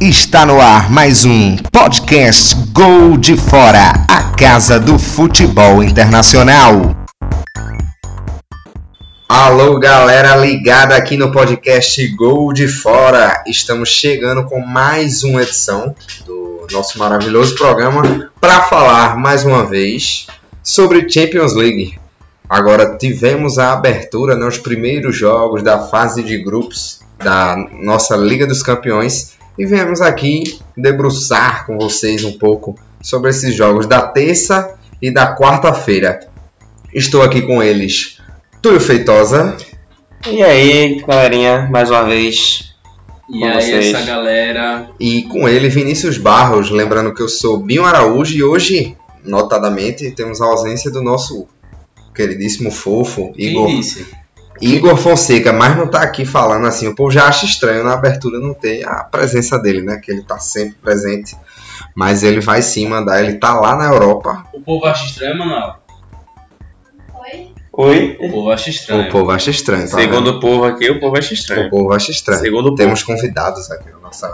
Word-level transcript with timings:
Está 0.00 0.46
no 0.46 0.60
ar 0.60 0.88
mais 0.88 1.24
um 1.24 1.56
podcast 1.72 2.54
Gol 2.72 3.18
de 3.18 3.36
Fora, 3.36 4.06
a 4.08 4.30
casa 4.36 4.78
do 4.78 4.96
futebol 4.96 5.82
internacional. 5.82 6.94
Alô, 9.28 9.76
galera 9.80 10.36
ligada 10.36 10.94
aqui 10.94 11.16
no 11.16 11.32
podcast 11.32 12.06
Gol 12.14 12.52
de 12.52 12.68
Fora. 12.68 13.42
Estamos 13.44 13.88
chegando 13.88 14.44
com 14.44 14.60
mais 14.60 15.24
uma 15.24 15.42
edição 15.42 15.92
do 16.24 16.68
nosso 16.70 16.96
maravilhoso 16.96 17.56
programa 17.56 18.30
para 18.40 18.62
falar 18.62 19.16
mais 19.16 19.44
uma 19.44 19.66
vez 19.66 20.28
sobre 20.62 21.10
Champions 21.10 21.54
League. 21.54 21.98
Agora 22.48 22.96
tivemos 22.96 23.58
a 23.58 23.72
abertura 23.72 24.36
nos 24.36 24.58
primeiros 24.58 25.16
jogos 25.16 25.60
da 25.60 25.80
fase 25.80 26.22
de 26.22 26.38
grupos 26.38 27.00
da 27.18 27.56
nossa 27.82 28.16
Liga 28.16 28.46
dos 28.46 28.62
Campeões 28.62 29.36
e 29.58 29.66
viemos 29.66 30.00
aqui 30.00 30.58
debruçar 30.76 31.66
com 31.66 31.76
vocês 31.76 32.22
um 32.22 32.38
pouco 32.38 32.78
sobre 33.02 33.30
esses 33.30 33.54
jogos 33.54 33.86
da 33.86 34.00
terça 34.00 34.78
e 35.02 35.10
da 35.10 35.36
quarta-feira. 35.36 36.20
Estou 36.94 37.22
aqui 37.22 37.42
com 37.42 37.60
eles, 37.62 38.18
Túlio 38.62 38.80
Feitosa. 38.80 39.56
E 40.26 40.42
aí, 40.42 41.02
galerinha, 41.06 41.68
mais 41.70 41.90
uma 41.90 42.04
vez. 42.04 42.72
E 43.28 43.44
aí, 43.44 43.54
vocês. 43.60 43.94
essa 43.94 44.06
galera. 44.06 44.90
E 44.98 45.22
com 45.24 45.48
ele, 45.48 45.68
Vinícius 45.68 46.16
Barros. 46.16 46.70
Lembrando 46.70 47.12
que 47.12 47.20
eu 47.20 47.28
sou 47.28 47.58
Binho 47.58 47.84
Araújo 47.84 48.36
e 48.36 48.42
hoje, 48.42 48.96
notadamente, 49.24 50.10
temos 50.12 50.40
a 50.40 50.46
ausência 50.46 50.90
do 50.90 51.02
nosso 51.02 51.46
queridíssimo 52.14 52.70
fofo, 52.70 53.32
Igor. 53.36 53.68
Igor 54.60 54.96
Fonseca, 54.96 55.52
mas 55.52 55.76
não 55.76 55.86
tá 55.88 56.02
aqui 56.02 56.24
falando 56.24 56.66
assim. 56.66 56.88
O 56.88 56.94
povo 56.94 57.10
já 57.10 57.26
acha 57.26 57.46
estranho 57.46 57.84
na 57.84 57.92
abertura 57.94 58.38
não 58.38 58.54
ter 58.54 58.86
a 58.86 59.04
presença 59.04 59.58
dele, 59.58 59.82
né? 59.82 60.00
Que 60.02 60.10
ele 60.10 60.22
tá 60.22 60.38
sempre 60.38 60.76
presente. 60.82 61.36
Mas 61.94 62.22
ele 62.22 62.40
vai 62.40 62.62
sim 62.62 62.86
mandar, 62.86 63.22
ele 63.22 63.34
tá 63.38 63.58
lá 63.58 63.76
na 63.76 63.86
Europa. 63.86 64.44
O 64.52 64.60
povo 64.60 64.84
acha 64.86 65.04
estranho, 65.06 65.38
Manuel? 65.38 65.74
Oi? 67.14 67.48
Oi? 67.72 68.16
O 68.20 68.30
povo 68.30 68.50
acha 68.50 68.70
estranho. 68.70 69.08
O 69.08 69.12
povo 69.12 69.30
acha 69.30 69.50
estranho, 69.50 69.88
tá 69.88 69.96
Segundo 69.96 70.24
vendo? 70.32 70.36
o 70.36 70.40
povo 70.40 70.64
aqui, 70.64 70.90
o 70.90 71.00
povo 71.00 71.16
acha 71.16 71.34
estranho. 71.34 71.66
O 71.66 71.70
povo 71.70 71.92
acha 71.92 72.10
estranho. 72.10 72.40
Segundo 72.40 72.74
Temos 72.74 73.02
povo. 73.02 73.16
convidados 73.16 73.70
aqui 73.70 73.90
no 73.90 74.00
nosso, 74.00 74.26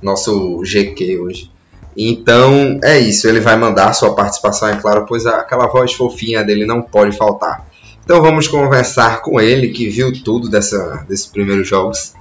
nosso 0.00 0.62
GQ 0.64 1.18
hoje. 1.18 1.50
Então 1.96 2.80
é 2.82 2.98
isso, 2.98 3.28
ele 3.28 3.40
vai 3.40 3.56
mandar 3.56 3.92
sua 3.92 4.14
participação, 4.14 4.68
é 4.68 4.76
claro, 4.76 5.04
pois 5.06 5.26
aquela 5.26 5.66
voz 5.66 5.92
fofinha 5.92 6.42
dele 6.42 6.64
não 6.64 6.80
pode 6.80 7.16
faltar. 7.16 7.66
Então 8.04 8.20
vamos 8.20 8.48
conversar 8.48 9.22
com 9.22 9.40
ele 9.40 9.68
que 9.68 9.88
viu 9.88 10.12
tudo 10.22 10.48
dessa, 10.48 11.04
desses 11.08 11.26
primeiros 11.26 11.68
jogos. 11.68 12.14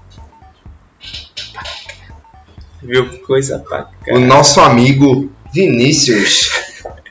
Viu 2.81 3.19
coisa 3.19 3.59
pra 3.59 3.89
O 4.09 4.19
nosso 4.19 4.59
amigo 4.59 5.31
Vinícius. 5.53 6.49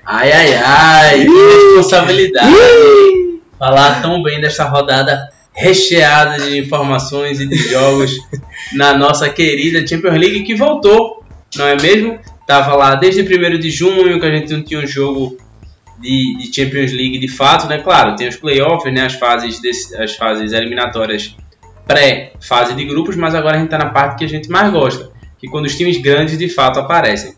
Ai, 0.05 0.33
ai, 0.33 0.55
ai, 0.55 1.27
que 1.27 1.75
responsabilidade. 1.75 2.55
Falar 3.59 4.03
tão 4.03 4.23
bem 4.23 4.41
dessa 4.41 4.65
rodada 4.65 5.31
recheada 5.53 6.39
de 6.39 6.59
informações 6.59 7.41
e 7.41 7.47
de 7.47 7.57
jogos 7.57 8.19
na 8.73 8.97
nossa 8.97 9.29
querida 9.29 9.87
Champions 9.87 10.19
League 10.19 10.43
que 10.43 10.55
voltou, 10.55 11.23
não 11.57 11.67
é 11.67 11.77
mesmo? 11.77 12.19
Tava 12.47 12.75
lá 12.75 12.95
desde 12.95 13.23
1 13.23 13.59
de 13.59 13.71
junho 13.71 14.19
que 14.19 14.27
a 14.27 14.35
gente 14.35 14.53
não 14.53 14.63
tinha 14.63 14.81
um 14.81 14.87
jogo 14.87 15.37
de, 16.01 16.37
de, 16.39 16.55
Champions 16.55 16.93
League 16.93 17.19
de 17.19 17.29
fato, 17.29 17.67
né? 17.67 17.79
Claro, 17.79 18.17
tem 18.17 18.29
os 18.29 18.37
playoffs, 18.37 18.93
né? 18.93 19.07
As 19.07 19.15
fases, 19.15 19.61
desse, 19.61 19.97
as 19.97 20.17
fases 20.17 20.53
eliminatórias 20.53 21.37
pré-fase 21.87 22.75
de 22.75 22.85
grupos, 22.85 23.17
mas 23.17 23.35
agora 23.35 23.57
a 23.57 23.59
gente 23.59 23.67
está 23.67 23.79
na 23.79 23.91
parte 23.91 24.19
que 24.19 24.25
a 24.25 24.29
gente 24.29 24.49
mais 24.49 24.71
gosta, 24.73 25.11
que 25.39 25.49
quando 25.49 25.67
os 25.67 25.77
times 25.77 25.97
grandes 25.99 26.39
de 26.39 26.49
fato 26.49 26.79
aparecem. 26.79 27.35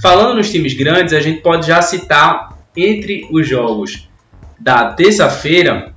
Falando 0.00 0.36
nos 0.36 0.50
times 0.50 0.74
grandes, 0.74 1.12
a 1.12 1.20
gente 1.20 1.40
pode 1.40 1.66
já 1.66 1.82
citar 1.82 2.56
entre 2.76 3.28
os 3.30 3.46
jogos 3.48 4.08
da 4.58 4.92
terça-feira 4.92 5.92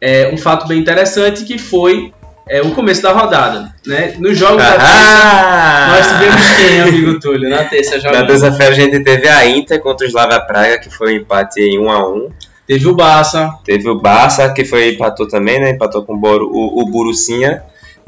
é, 0.00 0.32
um 0.32 0.36
fato 0.36 0.66
bem 0.66 0.80
interessante 0.80 1.44
que 1.44 1.58
foi 1.58 2.12
é, 2.50 2.60
o 2.60 2.72
começo 2.72 3.00
da 3.00 3.12
rodada. 3.12 3.72
Né? 3.86 4.14
Nos 4.18 4.36
jogos 4.36 4.60
ah, 4.60 4.70
da 4.70 4.76
terça, 4.76 5.88
nós 5.88 6.06
tivemos 6.18 6.56
quem, 6.56 6.80
amigo 6.80 7.20
Túlio, 7.20 7.48
na 7.48 7.64
terça 7.64 8.00
jogando? 8.00 8.22
Na 8.22 8.26
terça-feira 8.26 8.72
a 8.72 8.74
gente 8.74 9.04
teve 9.04 9.28
a 9.28 9.46
Inter 9.46 9.80
contra 9.80 10.04
o 10.04 10.08
Slavia 10.08 10.40
Praga, 10.40 10.80
que 10.80 10.90
foi 10.90 11.14
um 11.14 11.16
empate 11.18 11.60
em 11.60 11.78
1 11.78 11.90
a 11.90 12.08
1 12.08 12.28
Teve 12.66 12.88
o 12.88 12.94
Barça. 12.94 13.52
Teve 13.64 13.88
o 13.88 13.94
Barça, 13.94 14.52
que 14.52 14.64
foi 14.64 14.94
empatou 14.94 15.28
também, 15.28 15.60
né? 15.60 15.70
Empatou 15.70 16.04
com 16.04 16.14
o, 16.14 16.16
Boru, 16.16 16.48
o, 16.52 16.82
o 16.82 16.86
Burucinha. 16.86 17.62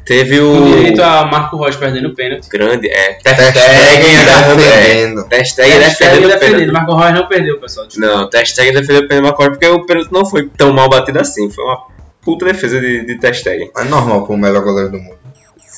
Teve 0.04 0.40
o. 0.40 0.52
Com 0.52 0.76
direito 0.76 1.02
a 1.02 1.24
Marco 1.26 1.56
Rocha 1.56 1.78
perdendo 1.78 2.08
o 2.08 2.14
pênalti. 2.14 2.48
Grande, 2.48 2.88
é. 2.88 3.14
Ter 3.14 3.34
defendendo. 3.36 5.28
Ter 5.28 5.44
Stegen 5.44 5.78
defendendo. 5.78 6.28
defendendo. 6.28 6.72
Marco 6.72 6.92
Rocha 6.92 7.12
não 7.12 7.26
perdeu, 7.26 7.58
pessoal. 7.58 7.86
Desculpa. 7.86 8.12
Não, 8.12 8.30
Ter 8.30 8.46
Stegen 8.46 8.72
defendeu 8.72 9.02
o 9.02 9.08
pênalti 9.08 9.36
porque 9.36 9.66
o 9.66 9.86
pênalti 9.86 10.12
não 10.12 10.24
foi 10.24 10.48
tão 10.56 10.72
mal 10.72 10.88
batido 10.88 11.20
assim. 11.20 11.50
Foi 11.50 11.64
uma 11.64 11.92
puta 12.22 12.46
defesa 12.46 12.80
de, 12.80 13.04
de 13.04 13.18
Testegen. 13.18 13.70
É 13.76 13.84
normal 13.84 14.24
para 14.24 14.34
o 14.34 14.38
melhor 14.38 14.62
goleiro 14.62 14.90
do 14.90 14.98
mundo. 14.98 15.18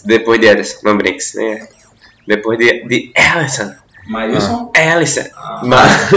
Depois 0.05 0.38
de 0.38 0.47
Ederson, 0.47 0.78
não 0.84 0.97
brinques, 0.97 1.34
né? 1.34 1.66
Depois 2.27 2.59
de, 2.59 2.87
de. 2.87 3.12
Maílson? 4.06 4.71
Ah. 4.77 4.93
Alisson. 4.93 5.25
Ah. 5.34 5.60
Mas... 5.65 6.12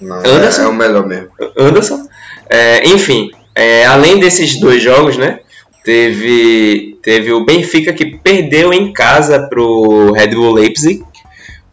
Não, 0.00 0.16
Anderson? 0.24 0.62
É, 0.62 0.64
é, 0.64 0.68
o 0.68 0.74
melhor 0.74 1.06
mesmo. 1.06 1.30
Anderson. 1.56 2.08
É, 2.48 2.86
enfim, 2.88 3.30
é, 3.54 3.86
além 3.86 4.20
desses 4.20 4.60
dois 4.60 4.82
jogos, 4.82 5.16
né? 5.16 5.40
Teve, 5.82 6.98
teve 7.02 7.32
o 7.32 7.44
Benfica 7.44 7.92
que 7.92 8.18
perdeu 8.18 8.72
em 8.72 8.92
casa 8.92 9.46
pro 9.48 10.12
Red 10.12 10.28
Bull 10.28 10.52
Leipzig. 10.52 11.04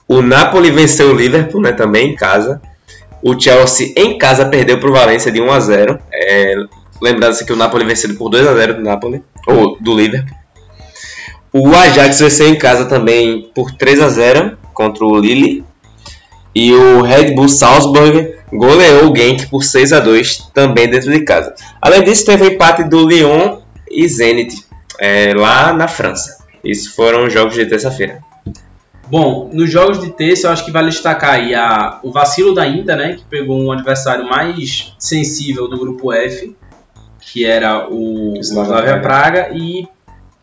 O 0.08 0.22
Napoli 0.22 0.70
venceu 0.70 1.10
o 1.10 1.16
Liverpool, 1.16 1.62
né? 1.62 1.72
Também 1.72 2.12
em 2.12 2.16
casa. 2.16 2.62
O 3.22 3.40
Chelsea 3.40 3.94
em 3.98 4.18
casa 4.18 4.46
perdeu 4.46 4.80
pro 4.80 4.94
Valência 4.94 5.32
de 5.32 5.42
1 5.42 5.52
a 5.52 5.60
0. 5.60 6.00
É, 6.14 6.56
Lembrando-se 7.02 7.46
que 7.46 7.54
o 7.54 7.56
Napoli 7.56 7.86
vencido 7.86 8.16
por 8.16 8.30
2 8.30 8.48
a 8.48 8.54
0 8.54 8.74
do 8.76 8.82
Napoli, 8.82 9.24
ou 9.48 9.78
do 9.80 9.96
Liverpool. 9.96 10.36
O 11.52 11.68
Ajax 11.76 12.20
venceu 12.20 12.48
em 12.48 12.58
casa 12.58 12.86
também 12.86 13.50
por 13.54 13.72
3 13.72 14.02
a 14.02 14.10
0 14.10 14.58
contra 14.74 15.06
o 15.06 15.20
Lille. 15.20 15.64
E 16.56 16.72
o 16.72 17.02
Red 17.02 17.34
Bull 17.34 17.50
Salzburg 17.50 18.36
goleou 18.52 19.12
o 19.12 19.16
Genk 19.16 19.48
por 19.48 19.64
6 19.64 19.94
a 19.94 20.00
2 20.00 20.52
também 20.54 20.88
dentro 20.88 21.12
de 21.12 21.22
casa. 21.22 21.54
Além 21.82 22.04
disso, 22.04 22.26
teve 22.26 22.48
empate 22.48 22.84
do 22.84 23.08
Lyon 23.08 23.60
e 23.90 24.08
Zenit 24.08 24.64
é, 25.00 25.34
lá 25.34 25.74
na 25.74 25.88
França. 25.88 26.44
Isso 26.64 26.96
foram 26.96 27.26
os 27.26 27.34
jogos 27.34 27.56
de 27.56 27.66
terça-feira. 27.66 28.22
Bom, 29.08 29.50
nos 29.52 29.70
jogos 29.70 30.00
de 30.00 30.12
terça 30.12 30.48
eu 30.48 30.52
acho 30.52 30.66
que 30.66 30.72
vale 30.72 30.90
destacar 30.90 31.36
aí 31.36 31.54
a, 31.54 32.00
o 32.02 32.12
vacilo 32.12 32.54
da 32.54 32.66
Inter, 32.68 32.96
né, 32.96 33.14
que 33.16 33.24
pegou 33.26 33.62
um 33.62 33.72
adversário 33.72 34.26
mais 34.26 34.96
sensível 34.98 35.68
do 35.68 35.78
grupo 35.78 36.12
F, 36.14 36.56
que 37.32 37.46
era 37.46 37.90
o 37.90 38.36
Slavia 38.40 39.00
Praga, 39.00 39.50
e 39.54 39.88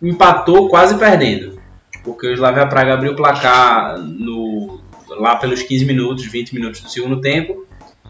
empatou 0.02 0.68
quase 0.68 0.96
perdendo. 0.96 1.60
Porque 2.02 2.26
o 2.26 2.32
Slavia 2.32 2.66
Praga 2.66 2.94
abriu 2.94 3.12
o 3.12 3.16
placar 3.16 3.98
no, 3.98 4.80
lá 5.08 5.36
pelos 5.36 5.62
15 5.62 5.84
minutos, 5.84 6.24
20 6.24 6.54
minutos 6.54 6.80
do 6.80 6.90
segundo 6.90 7.20
tempo. 7.20 7.66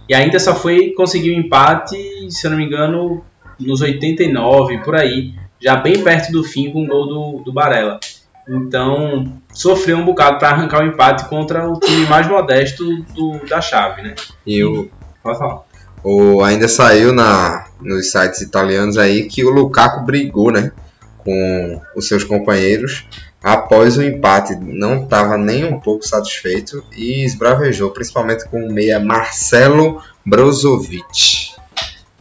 E 0.08 0.14
ainda 0.14 0.38
só 0.38 0.54
foi 0.54 0.90
conseguir 0.90 1.30
o 1.30 1.36
um 1.36 1.40
empate, 1.40 1.96
se 2.30 2.46
eu 2.46 2.50
não 2.50 2.58
me 2.58 2.64
engano, 2.64 3.24
nos 3.58 3.80
89, 3.80 4.78
por 4.78 4.96
aí. 4.96 5.34
Já 5.60 5.76
bem 5.76 6.02
perto 6.02 6.32
do 6.32 6.42
fim 6.42 6.70
com 6.70 6.84
o 6.84 6.86
gol 6.86 7.06
do, 7.06 7.44
do 7.44 7.52
Barella. 7.52 8.00
Então, 8.48 9.40
sofreu 9.52 9.98
um 9.98 10.04
bocado 10.04 10.38
para 10.38 10.50
arrancar 10.50 10.82
o 10.82 10.86
empate 10.86 11.28
contra 11.28 11.68
o 11.68 11.78
time 11.78 12.06
mais 12.06 12.26
modesto 12.26 13.02
do, 13.14 13.38
da 13.46 13.60
chave, 13.60 14.02
né? 14.02 14.14
E 14.46 14.64
o... 14.64 14.90
Pode 15.22 15.38
falar. 15.38 15.69
O, 16.02 16.42
ainda 16.42 16.68
saiu 16.68 17.12
na, 17.12 17.66
nos 17.80 18.10
sites 18.10 18.40
italianos 18.40 18.96
aí 18.96 19.24
que 19.28 19.44
o 19.44 19.50
Lukaku 19.50 20.04
brigou, 20.04 20.50
né? 20.50 20.72
Com 21.18 21.80
os 21.94 22.08
seus 22.08 22.24
companheiros 22.24 23.06
após 23.42 23.96
o 23.96 24.02
empate. 24.02 24.56
Não 24.56 25.04
estava 25.04 25.36
nem 25.36 25.64
um 25.64 25.80
pouco 25.80 26.06
satisfeito 26.06 26.84
e 26.96 27.24
esbravejou, 27.24 27.90
principalmente 27.90 28.48
com 28.48 28.64
o 28.64 28.72
meia 28.72 29.00
Marcelo 29.00 30.02
Brozovic. 30.24 31.50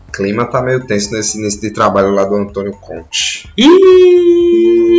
O 0.07 0.11
clima 0.11 0.45
tá 0.45 0.61
meio 0.61 0.85
tenso 0.85 1.13
nesse, 1.13 1.39
nesse 1.39 1.61
de 1.61 1.71
trabalho 1.71 2.11
lá 2.11 2.25
do 2.25 2.35
Antônio 2.35 2.73
Conte. 2.73 3.49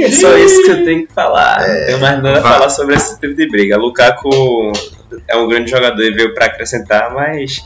É 0.02 0.10
só 0.12 0.36
isso 0.38 0.62
que 0.62 0.70
eu 0.70 0.84
tenho 0.84 1.06
que 1.06 1.12
falar. 1.12 1.68
É, 1.68 1.80
não 1.80 1.86
tenho 1.86 2.00
mais 2.00 2.22
nada 2.22 2.38
a 2.38 2.42
falar 2.42 2.70
sobre 2.70 2.94
esse 2.94 3.18
tipo 3.20 3.34
de 3.34 3.48
briga. 3.48 3.76
Lukaku 3.76 4.72
é 5.28 5.36
um 5.36 5.48
grande 5.48 5.70
jogador 5.70 6.02
e 6.02 6.12
veio 6.12 6.32
para 6.32 6.46
acrescentar, 6.46 7.12
mas 7.12 7.62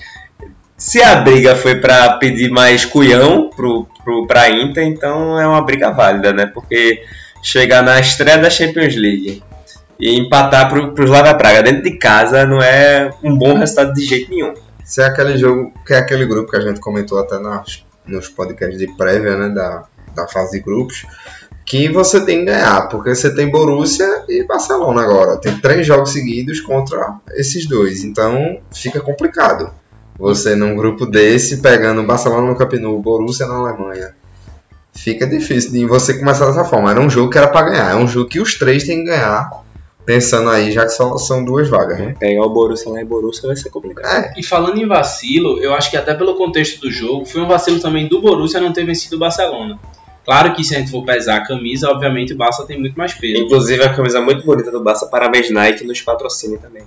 se 0.77 1.03
a 1.03 1.17
briga 1.17 1.55
foi 1.55 1.81
para 1.81 2.19
pedir 2.19 2.51
mais 2.51 2.85
cuião 2.85 3.51
pro, 3.51 3.87
pro, 4.05 4.27
pra 4.27 4.51
Inter, 4.51 4.85
então 4.85 5.39
é 5.41 5.47
uma 5.47 5.63
briga 5.63 5.91
válida, 5.91 6.33
né? 6.33 6.47
Porque 6.47 7.03
chegar 7.43 7.83
na 7.83 8.01
estreia 8.01 8.39
da 8.39 8.51
Champions 8.51 8.97
League 8.97 9.43
e 9.99 10.19
empatar 10.19 10.69
pro, 10.69 10.93
pro 10.93 11.05
Slavia 11.05 11.35
Praga 11.35 11.63
dentro 11.63 11.83
de 11.83 11.99
casa 11.99 12.45
não 12.45 12.61
é 12.61 13.11
um 13.23 13.37
bom 13.37 13.55
resultado 13.55 13.93
de 13.95 14.05
jeito 14.05 14.31
nenhum. 14.31 14.55
Se 14.85 15.01
é 15.01 15.07
aquele 15.07 15.39
jogo, 15.39 15.73
que 15.87 15.95
é 15.95 15.99
aquele 15.99 16.27
grupo 16.27 16.51
que 16.51 16.57
a 16.57 16.61
gente 16.61 16.81
comentou 16.81 17.19
até 17.19 17.39
nas, 17.39 17.85
nos 18.07 18.29
podcasts 18.29 18.79
de 18.79 18.89
prévia, 18.97 19.37
né? 19.37 19.49
Da, 19.49 19.85
da 20.15 20.29
fase 20.29 20.59
de 20.59 20.65
grupos, 20.65 21.07
que 21.65 21.89
você 21.89 22.21
tem 22.25 22.41
que 22.41 22.45
ganhar, 22.47 22.89
porque 22.89 23.15
você 23.15 23.35
tem 23.35 23.51
Borussia 23.51 24.25
e 24.29 24.45
Barcelona 24.45 25.03
agora. 25.03 25.39
Tem 25.39 25.57
três 25.59 25.87
jogos 25.87 26.13
seguidos 26.13 26.61
contra 26.61 27.17
esses 27.33 27.67
dois, 27.67 28.05
então 28.05 28.61
fica 28.73 29.01
complicado. 29.01 29.73
Você 30.19 30.55
num 30.55 30.77
grupo 30.77 31.07
desse, 31.07 31.61
pegando 31.61 32.03
Barcelona 32.03 32.47
no 32.47 32.57
Camp 32.57 32.73
Nou, 32.75 33.01
Borussia 33.01 33.47
na 33.47 33.57
Alemanha. 33.57 34.15
Fica 34.93 35.27
difícil 35.27 35.73
de 35.73 35.87
você 35.87 36.15
começar 36.19 36.47
dessa 36.47 36.65
forma. 36.65 36.91
Era 36.91 37.01
um 37.01 37.11
jogo 37.11 37.31
que 37.31 37.39
era 37.39 37.49
pra 37.49 37.63
ganhar. 37.63 37.91
É 37.93 37.97
um 37.97 38.07
jogo 38.07 38.29
que 38.29 38.41
os 38.41 38.55
três 38.57 38.85
têm 38.85 38.99
que 38.99 39.11
ganhar. 39.11 39.51
Pensando 40.07 40.51
aí, 40.51 40.71
já 40.71 40.85
que 40.85 40.91
só 40.91 41.17
são 41.17 41.45
duas 41.45 41.69
vagas, 41.69 41.99
né? 41.99 42.15
Pegar 42.19 42.45
o 42.45 42.51
Borussia 42.51 42.93
lá 42.93 43.01
em 43.01 43.07
Borussia 43.07 43.47
vai 43.47 43.57
ser 43.57 43.71
complicado. 43.71 44.07
É, 44.07 44.35
E 44.37 44.43
falando 44.43 44.77
em 44.77 44.87
vacilo, 44.87 45.59
eu 45.61 45.73
acho 45.73 45.91
que 45.91 45.97
até 45.97 46.15
pelo 46.15 46.37
contexto 46.37 46.81
do 46.81 46.91
jogo, 46.91 47.25
foi 47.25 47.41
um 47.41 47.49
vacilo 47.49 47.81
também 47.81 48.07
do 48.07 48.21
Borussia 48.21 48.61
não 48.61 48.73
ter 48.73 48.85
vencido 48.85 49.17
o 49.17 49.19
Barcelona. 49.19 49.79
Claro 50.25 50.55
que 50.55 50.63
se 50.63 50.75
a 50.75 50.79
gente 50.79 50.91
for 50.91 51.05
pesar 51.05 51.37
a 51.37 51.47
camisa, 51.47 51.91
obviamente 51.91 52.33
o 52.33 52.37
Barça 52.37 52.65
tem 52.65 52.79
muito 52.79 52.97
mais 52.97 53.13
peso. 53.13 53.43
Inclusive 53.43 53.83
a 53.83 53.95
camisa 53.95 54.21
muito 54.21 54.45
bonita 54.45 54.71
do 54.71 54.83
Barça, 54.83 55.07
parabéns 55.07 55.51
Nike, 55.51 55.85
nos 55.85 56.01
patrocine 56.01 56.57
também. 56.57 56.83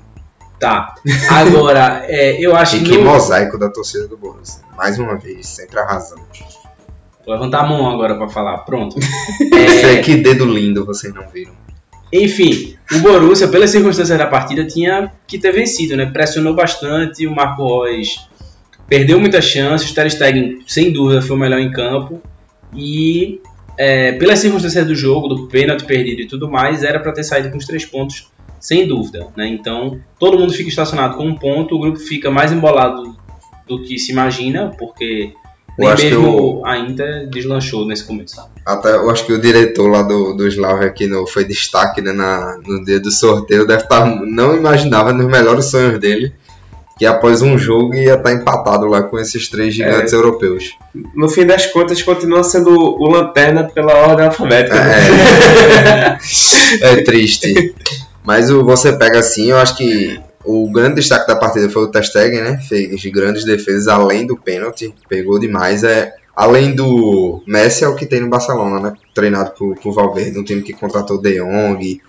Tá. 0.59 0.95
Agora, 1.29 2.05
é, 2.07 2.39
eu 2.39 2.55
acho 2.55 2.77
e 2.77 2.83
que. 2.83 2.91
que 2.91 2.97
mosaico 2.97 3.57
da 3.57 3.69
torcida 3.69 4.07
do 4.07 4.17
Borussia. 4.17 4.61
Mais 4.75 4.97
uma 4.97 5.15
vez, 5.15 5.47
sempre 5.47 5.79
arrasando. 5.79 6.21
Vou 7.25 7.35
levantar 7.35 7.65
a 7.65 7.67
mão 7.67 7.89
agora 7.89 8.15
pra 8.15 8.29
falar. 8.29 8.59
Pronto. 8.59 8.95
Sei 9.81 10.01
que 10.01 10.15
dedo 10.15 10.45
lindo 10.45 10.85
vocês 10.85 11.13
não 11.13 11.27
viram. 11.27 11.51
Enfim, 12.11 12.77
o 12.89 12.99
Borussia, 12.99 13.49
pelas 13.49 13.69
circunstâncias 13.69 14.17
da 14.17 14.27
partida, 14.27 14.65
tinha 14.65 15.11
que 15.27 15.37
ter 15.37 15.51
vencido, 15.51 15.97
né? 15.97 16.05
Pressionou 16.05 16.55
bastante, 16.55 17.27
o 17.27 17.35
Marco 17.35 17.83
Reus 17.83 18.27
perdeu 18.87 19.19
muitas 19.19 19.45
chances, 19.45 19.91
o 19.91 19.93
Ter 19.93 20.09
Stegen, 20.09 20.63
sem 20.65 20.91
dúvida, 20.91 21.21
foi 21.21 21.35
o 21.35 21.39
melhor 21.39 21.59
em 21.59 21.71
campo. 21.71 22.21
E 22.73 23.41
é, 23.77 24.13
pelas 24.13 24.39
circunstâncias 24.39 24.87
do 24.87 24.95
jogo, 24.95 25.27
do 25.27 25.47
pênalti 25.47 25.85
perdido 25.85 26.21
e 26.21 26.27
tudo 26.27 26.49
mais, 26.49 26.83
era 26.83 26.99
para 26.99 27.11
ter 27.11 27.23
saído 27.23 27.51
com 27.51 27.57
os 27.57 27.65
três 27.65 27.85
pontos, 27.85 28.31
sem 28.59 28.87
dúvida. 28.87 29.27
Né? 29.35 29.47
Então, 29.47 29.99
todo 30.19 30.37
mundo 30.37 30.53
fica 30.53 30.69
estacionado 30.69 31.17
com 31.17 31.25
um 31.25 31.35
ponto, 31.35 31.75
o 31.75 31.79
grupo 31.79 31.99
fica 31.99 32.29
mais 32.29 32.51
embolado 32.51 33.15
do 33.67 33.83
que 33.83 33.97
se 33.99 34.11
imagina, 34.11 34.71
porque 34.77 35.33
Eu 35.77 35.83
nem 35.83 35.89
acho 35.89 36.03
que 36.03 36.09
mesmo 36.09 36.65
a 36.65 36.77
Inter 36.77 37.27
deslanchou 37.29 37.85
nesse 37.85 38.05
começo. 38.05 38.41
Até 38.65 38.95
eu 38.95 39.09
acho 39.09 39.25
que 39.25 39.33
o 39.33 39.41
diretor 39.41 39.89
lá 39.89 40.01
do, 40.01 40.33
do 40.33 40.47
Slavia 40.47 40.87
aqui 40.87 41.07
no, 41.07 41.27
foi 41.27 41.43
destaque 41.43 42.01
né, 42.01 42.11
na, 42.11 42.59
no 42.65 42.83
dia 42.83 42.99
do 42.99 43.11
sorteio. 43.11 43.67
Deve 43.67 43.83
estar. 43.83 44.05
Não 44.05 44.55
imaginava 44.55 45.11
nos 45.13 45.27
melhores 45.27 45.65
sonhos 45.65 45.99
dele 45.99 46.33
que 46.97 47.05
após 47.05 47.41
um 47.41 47.57
jogo 47.57 47.93
ia 47.93 48.15
estar 48.15 48.33
empatado 48.33 48.87
lá 48.87 49.03
com 49.03 49.19
esses 49.19 49.47
três 49.47 49.73
gigantes 49.75 50.13
europeus. 50.13 50.75
No 51.13 51.29
fim 51.29 51.45
das 51.45 51.67
contas, 51.67 52.01
continua 52.01 52.43
sendo 52.43 52.71
o 52.71 53.07
Lanterna 53.07 53.65
pela 53.65 53.93
ordem 53.93 54.25
alfabética. 54.25 54.75
né? 54.83 56.17
É, 56.81 56.93
é 56.93 57.01
triste. 57.05 57.75
Mas 58.27 58.51
o, 58.51 58.61
você 58.61 58.91
pega 58.91 59.19
assim, 59.19 59.51
eu 59.51 59.57
acho 59.57 59.77
que 59.77 60.19
o 60.43 60.69
grande 60.69 60.95
destaque 60.95 61.25
da 61.27 61.35
partida 61.37 61.69
foi 61.69 61.83
o 61.83 61.87
Ter 61.87 62.03
Stegen, 62.03 62.41
né? 62.41 62.57
Fez 62.67 63.05
grandes 63.05 63.45
defesas 63.45 63.87
além 63.87 64.27
do 64.27 64.35
pênalti, 64.35 64.93
pegou 65.07 65.39
demais. 65.39 65.81
É, 65.85 66.11
além 66.35 66.75
do 66.75 67.41
Messi 67.47 67.85
é 67.85 67.87
o 67.87 67.95
que 67.95 68.05
tem 68.05 68.19
no 68.19 68.27
Barcelona, 68.29 68.81
né? 68.81 68.93
Treinado 69.15 69.51
por, 69.51 69.79
por 69.79 69.93
Valverde, 69.93 70.37
um 70.37 70.43
time 70.43 70.61
que 70.61 70.73
contratou 70.73 71.21
De 71.21 71.39
Jong, 71.39 72.01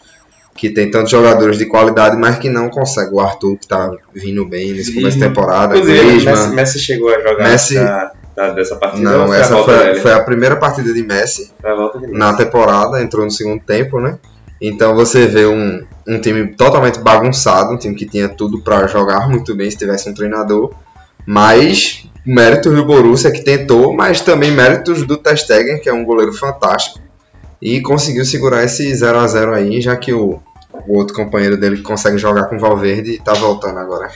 que 0.56 0.70
tem 0.70 0.90
tantos 0.90 1.12
jogadores 1.12 1.56
de 1.56 1.66
qualidade, 1.66 2.16
mas 2.16 2.36
que 2.36 2.48
não 2.48 2.68
consegue. 2.68 3.14
O 3.14 3.20
Arthur 3.20 3.56
que 3.56 3.68
tá 3.68 3.88
vindo 4.12 4.44
bem 4.44 4.72
nesse 4.72 4.92
começo 4.92 5.18
de 5.18 5.22
temporada, 5.24 5.76
Inclusive, 5.76 6.00
Griezmann. 6.04 6.34
Messi, 6.34 6.50
Messi 6.56 6.78
chegou 6.80 7.14
a 7.14 7.20
jogar 7.20 7.48
Messi- 7.48 7.74
da- 7.76 8.12
da- 8.34 8.50
dessa 8.54 8.74
partida. 8.74 9.08
Não, 9.08 9.30
a 9.30 9.36
essa 9.36 9.54
volta 9.54 9.94
foi, 10.02 10.12
a 10.12 10.20
primeira 10.24 10.56
partida 10.56 10.92
de 10.92 11.02
Messi 11.04 11.52
a 11.62 11.92
na 12.08 12.34
temporada, 12.34 13.00
entrou 13.00 13.24
no 13.24 13.30
segundo 13.30 13.62
tempo, 13.62 14.00
né? 14.00 14.18
Então 14.60 14.94
você 14.94 15.26
vê 15.26 15.46
um, 15.46 15.84
um 16.06 16.20
time 16.20 16.48
totalmente 16.48 16.98
bagunçado, 17.00 17.72
um 17.72 17.78
time 17.78 17.94
que 17.94 18.06
tinha 18.06 18.28
tudo 18.28 18.60
para 18.60 18.86
jogar 18.86 19.28
muito 19.28 19.54
bem 19.54 19.70
se 19.70 19.76
tivesse 19.76 20.08
um 20.08 20.14
treinador, 20.14 20.72
mas 21.26 22.06
méritos 22.26 22.74
do 22.74 22.84
Borussia 22.84 23.30
que 23.30 23.42
tentou, 23.42 23.94
mas 23.94 24.20
também 24.20 24.50
méritos 24.50 25.06
do 25.06 25.16
Ter 25.16 25.36
Stegen, 25.36 25.78
que 25.78 25.88
é 25.88 25.92
um 25.92 26.04
goleiro 26.04 26.32
fantástico, 26.32 27.00
e 27.60 27.80
conseguiu 27.80 28.24
segurar 28.24 28.64
esse 28.64 28.94
0 28.94 29.18
a 29.18 29.26
0 29.26 29.54
aí, 29.54 29.80
já 29.80 29.96
que 29.96 30.12
o, 30.12 30.40
o 30.86 30.98
outro 30.98 31.14
companheiro 31.14 31.56
dele 31.56 31.76
que 31.76 31.82
consegue 31.82 32.18
jogar 32.18 32.44
com 32.44 32.56
o 32.56 32.60
Valverde 32.60 33.20
tá 33.24 33.32
voltando 33.34 33.78
agora. 33.78 34.10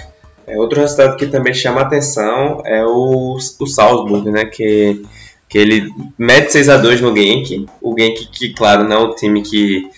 É, 0.46 0.56
outro 0.56 0.80
resultado 0.80 1.16
que 1.16 1.26
também 1.26 1.54
chama 1.54 1.80
atenção 1.80 2.62
é 2.64 2.84
o, 2.84 3.36
o 3.36 3.66
Salzburg, 3.66 4.30
né? 4.30 4.44
Que, 4.44 5.02
que 5.48 5.58
ele 5.58 5.88
mete 6.18 6.52
6 6.52 6.68
a 6.68 6.76
2 6.76 7.00
no 7.00 7.16
Genk. 7.16 7.66
O 7.80 7.94
Genk, 7.98 8.28
que 8.30 8.52
claro, 8.52 8.84
não 8.84 8.96
é 8.96 8.98
um 9.00 9.14
time 9.14 9.42
que, 9.42 9.88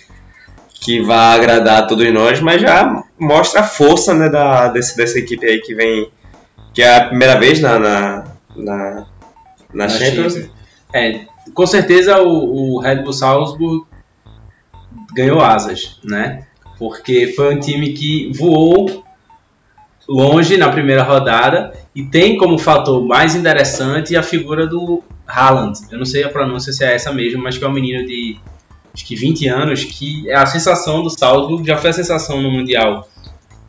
que 0.84 1.00
vai 1.00 1.38
agradar 1.38 1.78
a 1.78 1.86
todos 1.86 2.12
nós, 2.12 2.40
mas 2.40 2.60
já 2.60 3.02
mostra 3.18 3.60
a 3.60 3.64
força 3.64 4.12
né, 4.12 4.28
da, 4.28 4.68
desse, 4.68 4.94
dessa 4.94 5.18
equipe 5.18 5.46
aí 5.46 5.58
que 5.62 5.74
vem. 5.74 6.10
Que 6.74 6.82
é 6.82 6.96
a 6.96 7.04
primeira 7.06 7.38
vez 7.38 7.58
na, 7.60 7.78
na, 7.78 8.24
na, 8.54 9.06
na 9.72 9.88
Champions. 9.88 10.34
Champions. 10.34 10.50
É, 10.92 11.20
com 11.54 11.66
certeza 11.66 12.20
o, 12.20 12.74
o 12.74 12.80
Red 12.80 12.96
Bull 12.96 13.14
Salzburg 13.14 13.86
ganhou 15.14 15.40
asas, 15.40 15.98
né? 16.04 16.46
Porque 16.78 17.28
foi 17.28 17.54
um 17.54 17.60
time 17.60 17.94
que 17.94 18.30
voou 18.34 19.04
longe 20.06 20.58
na 20.58 20.68
primeira 20.70 21.02
rodada 21.02 21.72
e 21.94 22.04
tem 22.04 22.36
como 22.36 22.58
fator 22.58 23.02
mais 23.02 23.34
interessante 23.34 24.16
a 24.16 24.22
figura 24.22 24.66
do 24.66 25.02
Haaland. 25.26 25.78
Eu 25.90 25.96
não 25.96 26.04
sei 26.04 26.24
a 26.24 26.28
pronúncia 26.28 26.72
se 26.74 26.84
é 26.84 26.94
essa 26.94 27.10
mesmo, 27.10 27.42
mas 27.42 27.56
que 27.56 27.64
é 27.64 27.68
um 27.68 27.72
menino 27.72 28.04
de 28.04 28.36
acho 28.94 29.04
que 29.04 29.16
20 29.16 29.48
anos, 29.48 29.84
que 29.84 30.30
é 30.30 30.36
a 30.36 30.46
sensação 30.46 31.02
do 31.02 31.10
Salzburg, 31.10 31.66
já 31.66 31.76
foi 31.76 31.90
a 31.90 31.92
sensação 31.92 32.40
no 32.40 32.50
Mundial 32.50 33.08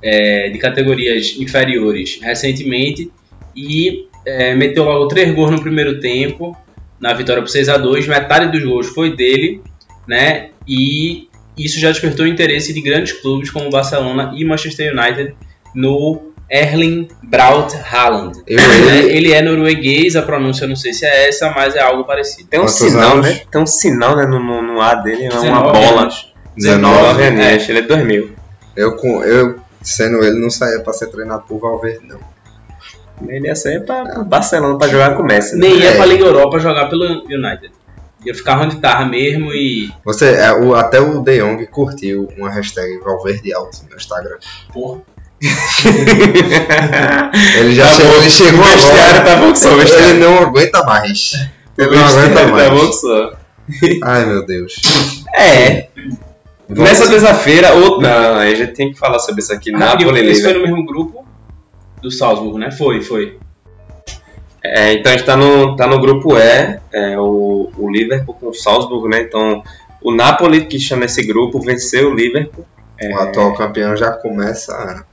é, 0.01 0.49
de 0.49 0.59
categorias 0.59 1.35
inferiores 1.39 2.19
recentemente 2.21 3.11
e 3.55 4.07
é, 4.25 4.53
meteu 4.53 4.83
logo 4.83 5.07
três 5.07 5.33
gols 5.33 5.51
no 5.51 5.61
primeiro 5.61 5.99
tempo, 5.99 6.55
na 6.99 7.13
vitória 7.13 7.41
por 7.41 7.49
6 7.49 7.69
a 7.69 7.77
2 7.77 8.07
metade 8.07 8.51
dos 8.51 8.63
gols 8.63 8.87
foi 8.87 9.15
dele, 9.15 9.61
né? 10.07 10.49
E 10.67 11.27
isso 11.57 11.79
já 11.79 11.89
despertou 11.89 12.25
o 12.25 12.27
interesse 12.27 12.73
de 12.73 12.81
grandes 12.81 13.13
clubes 13.13 13.49
como 13.49 13.69
Barcelona 13.69 14.33
e 14.35 14.45
Manchester 14.45 14.93
United 14.95 15.35
no 15.73 16.33
Erling 16.49 17.07
Braut 17.23 17.75
Haaland. 17.75 18.41
Eu, 18.47 18.57
né? 18.57 18.97
ele, 18.99 19.11
Ele 19.17 19.33
é 19.33 19.41
norueguês, 19.41 20.15
a 20.15 20.21
pronúncia 20.21 20.65
eu 20.65 20.69
não 20.69 20.75
sei 20.75 20.93
se 20.93 21.05
é 21.05 21.27
essa, 21.29 21.49
mas 21.51 21.75
é 21.75 21.81
algo 21.81 22.03
parecido. 22.03 22.47
Tem 22.49 22.59
um 22.59 22.63
Quantos 22.63 22.75
sinal, 22.77 23.11
anos? 23.13 23.25
né? 23.27 23.41
Tem 23.51 23.61
um 23.61 23.65
sinal 23.65 24.15
né, 24.15 24.25
no, 24.25 24.39
no, 24.39 24.61
no 24.61 24.81
ar 24.81 25.01
dele, 25.03 25.25
é 25.25 25.29
uma 25.31 25.41
19 25.41 25.71
bola. 25.71 26.01
anos. 26.03 26.33
19, 26.57 26.93
19 27.17 27.23
anos, 27.23 27.69
ele 27.69 27.79
é 27.79 27.81
2000. 27.81 28.29
eu, 28.75 28.95
com, 28.95 29.23
eu 29.23 29.59
sendo 29.81 30.23
ele, 30.23 30.39
não 30.39 30.49
saía 30.49 30.79
para 30.81 30.93
ser 30.93 31.07
treinado 31.07 31.43
por 31.47 31.59
Valverde, 31.59 32.05
não. 32.07 32.19
Ele 33.27 33.47
ia 33.47 33.55
sair 33.55 33.79
pra 33.85 34.03
Barcelona 34.23 34.77
pra 34.77 34.87
jogar 34.87 35.15
com 35.15 35.23
o 35.23 35.25
Messi. 35.25 35.55
né? 35.55 35.67
Nem 35.67 35.79
ia 35.79 35.91
É. 35.91 35.95
pra 35.95 36.05
Liga 36.05 36.25
Europa 36.25 36.59
jogar 36.59 36.89
pelo 36.89 37.05
United. 37.25 37.71
Ia 38.25 38.33
ficar 38.35 38.59
onde 38.59 38.77
tava 38.77 39.05
mesmo 39.05 39.53
e. 39.53 39.89
Você, 40.03 40.31
é, 40.33 40.51
o, 40.53 40.73
até 40.75 40.99
o 40.99 41.19
De 41.21 41.39
Jong 41.39 41.65
curtiu 41.67 42.27
uma 42.37 42.49
hashtag 42.49 42.99
Valverde 42.99 43.53
Alto 43.53 43.77
no 43.89 43.95
Instagram. 43.95 44.37
Porra. 44.73 45.01
Ele 47.59 47.75
já 47.75 47.85
Tá 47.85 47.91
chegou, 47.93 48.11
bom. 48.13 48.17
ele 48.21 48.29
chegou 48.29 48.59
O 48.61 48.63
vestiário 48.63 49.19
agora. 49.19 49.23
tá 49.23 49.35
bom 49.37 49.51
que 49.51 49.59
só, 49.59 49.69
o 49.75 49.81
ele 49.81 50.13
não 50.19 50.39
aguenta 50.39 50.83
mais. 50.83 51.31
Ele 51.77 51.95
não 51.95 52.05
aguenta 52.05 52.33
Tá 52.35 52.45
bom 52.45 52.51
mais. 52.51 52.87
que 52.87 52.93
só. 52.93 53.33
Ai 54.03 54.25
meu 54.25 54.45
Deus. 54.45 54.75
É, 55.35 55.87
Vamos- 56.69 56.83
nessa 56.83 57.09
terça-feira, 57.09 57.73
ou 57.73 58.01
não, 58.01 58.35
a 58.37 58.53
gente 58.55 58.73
tem 58.73 58.91
que 58.91 58.97
falar 58.99 59.19
sobre 59.19 59.41
isso 59.41 59.53
aqui. 59.53 59.71
Napoli 59.71 60.31
Isso 60.31 60.43
foi 60.43 60.53
Liverpool. 60.53 60.53
no 60.53 60.61
mesmo 60.77 60.85
grupo 60.85 61.25
do 62.01 62.11
Salzburg, 62.11 62.59
né? 62.59 62.71
Foi, 62.71 63.01
foi. 63.01 63.37
É, 64.63 64.93
então 64.93 65.11
a 65.11 65.17
gente 65.17 65.25
tá 65.25 65.35
no, 65.37 65.75
tá 65.75 65.85
no 65.85 65.99
grupo 65.99 66.37
E, 66.37 66.79
é, 66.93 67.19
o, 67.19 67.69
o 67.77 67.91
Liverpool 67.91 68.33
com 68.35 68.49
o 68.49 68.53
Salzburg, 68.53 69.07
né? 69.09 69.21
Então 69.21 69.61
o 70.01 70.11
Napoli, 70.11 70.65
que 70.65 70.79
chama 70.79 71.05
esse 71.05 71.23
grupo, 71.23 71.59
venceu 71.59 72.11
o 72.11 72.15
Liverpool. 72.15 72.65
O 73.11 73.19
atual 73.19 73.53
campeão 73.53 73.95
já 73.97 74.11
começa 74.11 75.05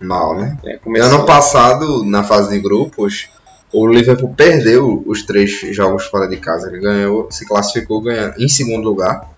mal, 0.00 0.36
né? 0.36 0.56
É, 0.64 0.76
começou- 0.76 1.08
ano 1.14 1.26
passado, 1.26 2.04
na 2.04 2.22
fase 2.22 2.50
de 2.50 2.60
grupos, 2.60 3.28
o 3.72 3.86
Liverpool 3.86 4.32
perdeu 4.36 5.02
os 5.06 5.22
três 5.22 5.50
jogos 5.74 6.04
fora 6.06 6.26
de 6.28 6.36
casa. 6.36 6.68
Ele 6.68 6.78
ganhou, 6.80 7.30
se 7.30 7.46
classificou 7.46 8.00
ganhando, 8.00 8.34
em 8.38 8.48
segundo 8.48 8.84
lugar, 8.84 9.28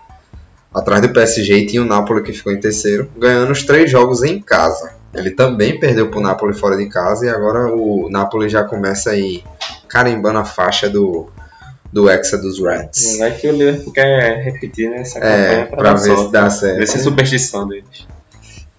atrás 0.73 1.01
do 1.01 1.09
PSG, 1.09 1.57
e 1.57 1.65
tinha 1.65 1.81
o 1.81 1.85
Napoli 1.85 2.21
que 2.23 2.31
ficou 2.33 2.51
em 2.53 2.59
terceiro, 2.59 3.09
ganhando 3.17 3.51
os 3.51 3.63
três 3.63 3.89
jogos 3.89 4.23
em 4.23 4.39
casa. 4.41 4.91
Ele 5.13 5.31
também 5.31 5.79
perdeu 5.79 6.09
pro 6.11 6.19
Napoli 6.21 6.53
fora 6.53 6.77
de 6.77 6.85
casa 6.87 7.25
e 7.25 7.29
agora 7.29 7.73
o 7.73 8.07
Napoli 8.11 8.47
já 8.47 8.63
começa 8.63 9.09
aí 9.09 9.43
carimbando 9.87 10.37
a 10.37 10.45
faixa 10.45 10.87
do, 10.87 11.27
do 11.91 12.07
Hexa 12.07 12.37
dos 12.37 12.61
Reds. 12.61 13.17
Não 13.17 13.25
é 13.25 13.31
que 13.31 13.47
o 13.47 13.51
Liverpool 13.51 13.91
quer 13.91 14.43
repetir 14.43 14.87
né, 14.91 15.01
essa 15.01 15.17
É, 15.17 15.21
campanha 15.47 15.65
pra, 15.65 15.77
pra 15.77 15.93
dar 15.93 15.99
ver 15.99 16.17
se 16.17 16.31
dá 16.31 16.43
Ver 16.43 16.51
se 16.51 16.65
é 16.67 16.85
certo. 16.85 16.99
superstição 17.03 17.67
deles. 17.67 18.07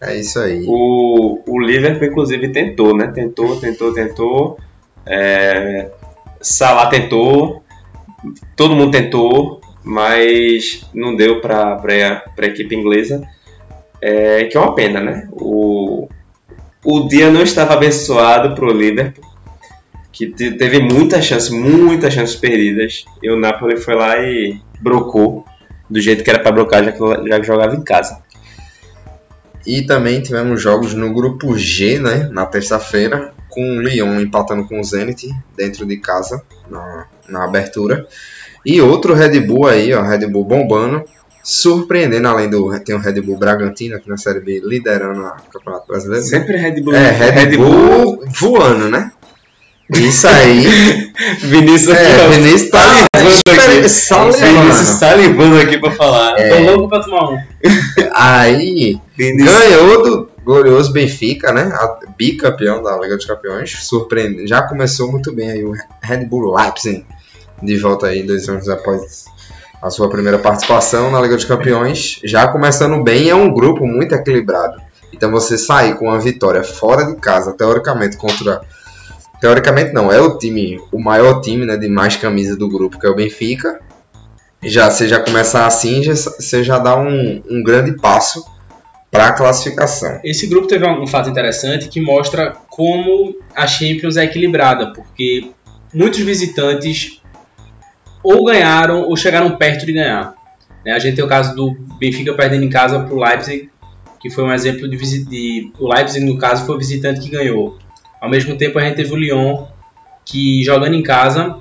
É 0.01 0.17
isso 0.17 0.39
aí. 0.41 0.65
O, 0.67 1.41
o 1.47 1.61
Liverpool, 1.61 2.09
inclusive, 2.09 2.49
tentou, 2.49 2.97
né? 2.97 3.09
Tentou, 3.09 3.57
tentou, 3.61 3.93
tentou. 3.93 4.59
É, 5.07 5.91
Salah 6.41 6.89
tentou. 6.89 7.63
Todo 8.57 8.75
mundo 8.75 8.93
tentou. 8.93 9.61
mas 9.83 10.87
não 10.95 11.17
deu 11.17 11.41
para 11.41 11.81
a 11.83 12.47
equipe 12.47 12.75
inglesa, 12.75 13.23
é, 14.01 14.45
que 14.45 14.57
é 14.57 14.61
uma 14.61 14.75
pena, 14.75 15.01
né? 15.01 15.29
O, 15.33 16.09
o 16.85 17.09
dia 17.09 17.31
não 17.31 17.43
estava 17.43 17.75
abençoado 17.75 18.55
para 18.55 18.65
o 18.65 18.73
Liverpool, 18.73 19.25
que 20.13 20.27
teve 20.27 20.81
muitas 20.81 21.25
chances, 21.25 21.51
muitas 21.51 22.13
chances 22.13 22.37
perdidas, 22.37 23.05
e 23.23 23.31
o 23.31 23.39
Napoli 23.39 23.79
foi 23.79 23.95
lá 23.95 24.19
e 24.19 24.61
brocou 24.81 25.45
do 25.89 26.01
jeito 26.01 26.23
que 26.23 26.31
era 26.31 26.39
para 26.39 26.53
brocar, 26.53 26.85
já 26.85 26.93
que, 26.93 27.29
já 27.29 27.43
jogava 27.43 27.75
em 27.75 27.83
casa. 27.83 28.23
E 29.67 29.83
também 29.83 30.23
tivemos 30.23 30.61
jogos 30.61 30.95
no 30.95 31.13
grupo 31.13 31.57
G, 31.57 31.99
né, 31.99 32.29
na 32.33 32.47
terça-feira, 32.47 33.33
com 33.49 33.63
o 33.63 33.81
Lyon 33.81 34.21
empatando 34.21 34.67
com 34.67 34.81
o 34.81 34.85
Zenit 34.85 35.29
dentro 35.57 35.85
de 35.85 35.99
casa, 35.99 36.43
na, 36.71 37.07
na 37.29 37.45
abertura. 37.45 38.07
E 38.65 38.81
outro 38.81 39.15
Red 39.15 39.41
Bull 39.41 39.67
aí, 39.67 39.93
ó, 39.93 40.03
Red 40.03 40.27
Bull 40.27 40.45
bombando, 40.45 41.05
surpreendendo, 41.43 42.29
além 42.29 42.49
do. 42.49 42.79
Tem 42.81 42.95
o 42.95 42.99
Red 42.99 43.21
Bull 43.21 43.39
Bragantino 43.39 43.97
aqui 43.97 44.09
na 44.09 44.17
Série 44.17 44.41
B, 44.41 44.61
liderando 44.65 45.25
a 45.25 45.37
Campeonato 45.53 45.87
Brasileiro. 45.87 46.25
Sempre 46.25 46.57
Red 46.57 46.81
Bull. 46.81 46.95
É, 46.95 47.11
Red, 47.11 47.31
Red 47.31 47.57
Bull, 47.57 48.17
Bull 48.17 48.25
voando, 48.29 48.91
né? 48.91 49.13
Isso 49.95 50.27
aí. 50.27 50.65
Vinícius 51.41 51.95
é, 51.97 52.29
Vinícius 52.29 52.71
tá 52.71 52.79
aqui. 53.13 53.31
Vinícius 54.41 55.01
tá 55.01 55.15
limpando 55.15 55.61
aqui 55.61 55.79
pra 55.79 55.91
falar. 55.93 56.39
É. 56.39 56.49
Tô 56.49 56.71
louco 56.73 56.89
pra 56.89 57.01
tomar 57.01 57.31
um. 57.31 57.39
Aí, 58.15 59.01
Vinícius. 59.17 59.59
ganhou 59.59 60.03
do 60.03 60.31
glorioso 60.45 60.93
Benfica, 60.93 61.53
né? 61.53 61.71
A 61.75 61.99
bicampeão 62.17 62.83
da 62.83 62.97
Liga 62.99 63.17
dos 63.17 63.27
Campeões. 63.27 63.71
Surpreende. 63.85 64.47
Já 64.47 64.63
começou 64.63 65.11
muito 65.11 65.33
bem 65.33 65.51
aí 65.51 65.65
o 65.65 65.73
Red 66.03 66.25
Bull 66.25 66.55
Leipzig. 66.55 67.05
De 67.63 67.77
volta 67.77 68.07
aí, 68.07 68.23
dois 68.23 68.49
anos 68.49 68.69
após 68.69 69.27
a 69.83 69.91
sua 69.91 70.09
primeira 70.09 70.39
participação 70.39 71.11
na 71.11 71.21
Liga 71.21 71.37
dos 71.37 71.45
Campeões. 71.45 72.21
Já 72.25 72.49
começando 72.49 73.03
bem, 73.03 73.29
é 73.29 73.35
um 73.35 73.53
grupo 73.53 73.87
muito 73.87 74.15
equilibrado. 74.15 74.81
Então 75.13 75.31
você 75.31 75.59
sair 75.59 75.97
com 75.97 76.07
uma 76.07 76.19
vitória 76.19 76.63
fora 76.63 77.05
de 77.05 77.17
casa, 77.17 77.53
teoricamente, 77.53 78.17
contra 78.17 78.61
teoricamente 79.41 79.93
não, 79.93 80.13
é 80.13 80.21
o 80.21 80.37
time, 80.37 80.79
o 80.93 80.99
maior 80.99 81.41
time 81.41 81.65
né, 81.65 81.77
de 81.77 81.89
mais 81.89 82.17
camisa 82.17 82.57
do 82.57 82.69
grupo, 82.69 82.99
que 82.99 83.07
é 83.07 83.11
o 83.11 83.15
Benfica. 83.15 83.81
Já 84.63 84.91
você 84.91 85.09
já 85.09 85.19
começar 85.19 85.67
assim, 85.67 86.03
já, 86.03 86.15
você 86.15 86.63
já 86.63 86.79
dá 86.79 86.97
um, 86.99 87.43
um 87.51 87.63
grande 87.63 87.97
passo 87.97 88.45
para 89.11 89.29
a 89.29 89.33
classificação. 89.33 90.21
Esse 90.23 90.47
grupo 90.47 90.69
teve 90.69 90.87
um 90.87 91.07
fato 91.07 91.31
interessante 91.31 91.89
que 91.89 92.01
mostra 92.01 92.55
como 92.69 93.35
a 93.57 93.67
Champions 93.67 94.17
é 94.17 94.25
equilibrada, 94.25 94.93
porque 94.93 95.51
muitos 95.93 96.21
visitantes 96.21 97.21
ou 98.23 98.45
ganharam 98.45 99.09
ou 99.09 99.17
chegaram 99.17 99.57
perto 99.57 99.87
de 99.87 99.95
ganhar. 99.95 100.35
Né, 100.85 100.93
a 100.93 100.99
gente 100.99 101.17
tem 101.17 101.25
o 101.25 101.29
caso 101.29 101.55
do 101.57 101.73
Benfica 101.99 102.35
perdendo 102.35 102.65
em 102.65 102.71
casa 102.71 103.01
para 103.01 103.15
o 103.15 103.19
Leipzig, 103.19 103.71
que 104.21 104.29
foi 104.31 104.45
um 104.45 104.53
exemplo 104.53 104.89
de, 104.89 105.25
de 105.25 105.73
o 105.79 105.93
Leipzig 105.93 106.25
no 106.25 106.37
caso 106.37 106.67
foi 106.67 106.77
o 106.77 106.79
visitante 106.79 107.21
que 107.21 107.31
ganhou. 107.31 107.79
Ao 108.21 108.29
mesmo 108.29 108.57
tempo, 108.57 108.79
a 108.79 108.83
gente 108.83 108.97
teve 108.97 109.13
o 109.13 109.17
Lyon, 109.17 109.67
que 110.25 110.63
jogando 110.63 110.95
em 110.95 111.03
casa, 111.03 111.59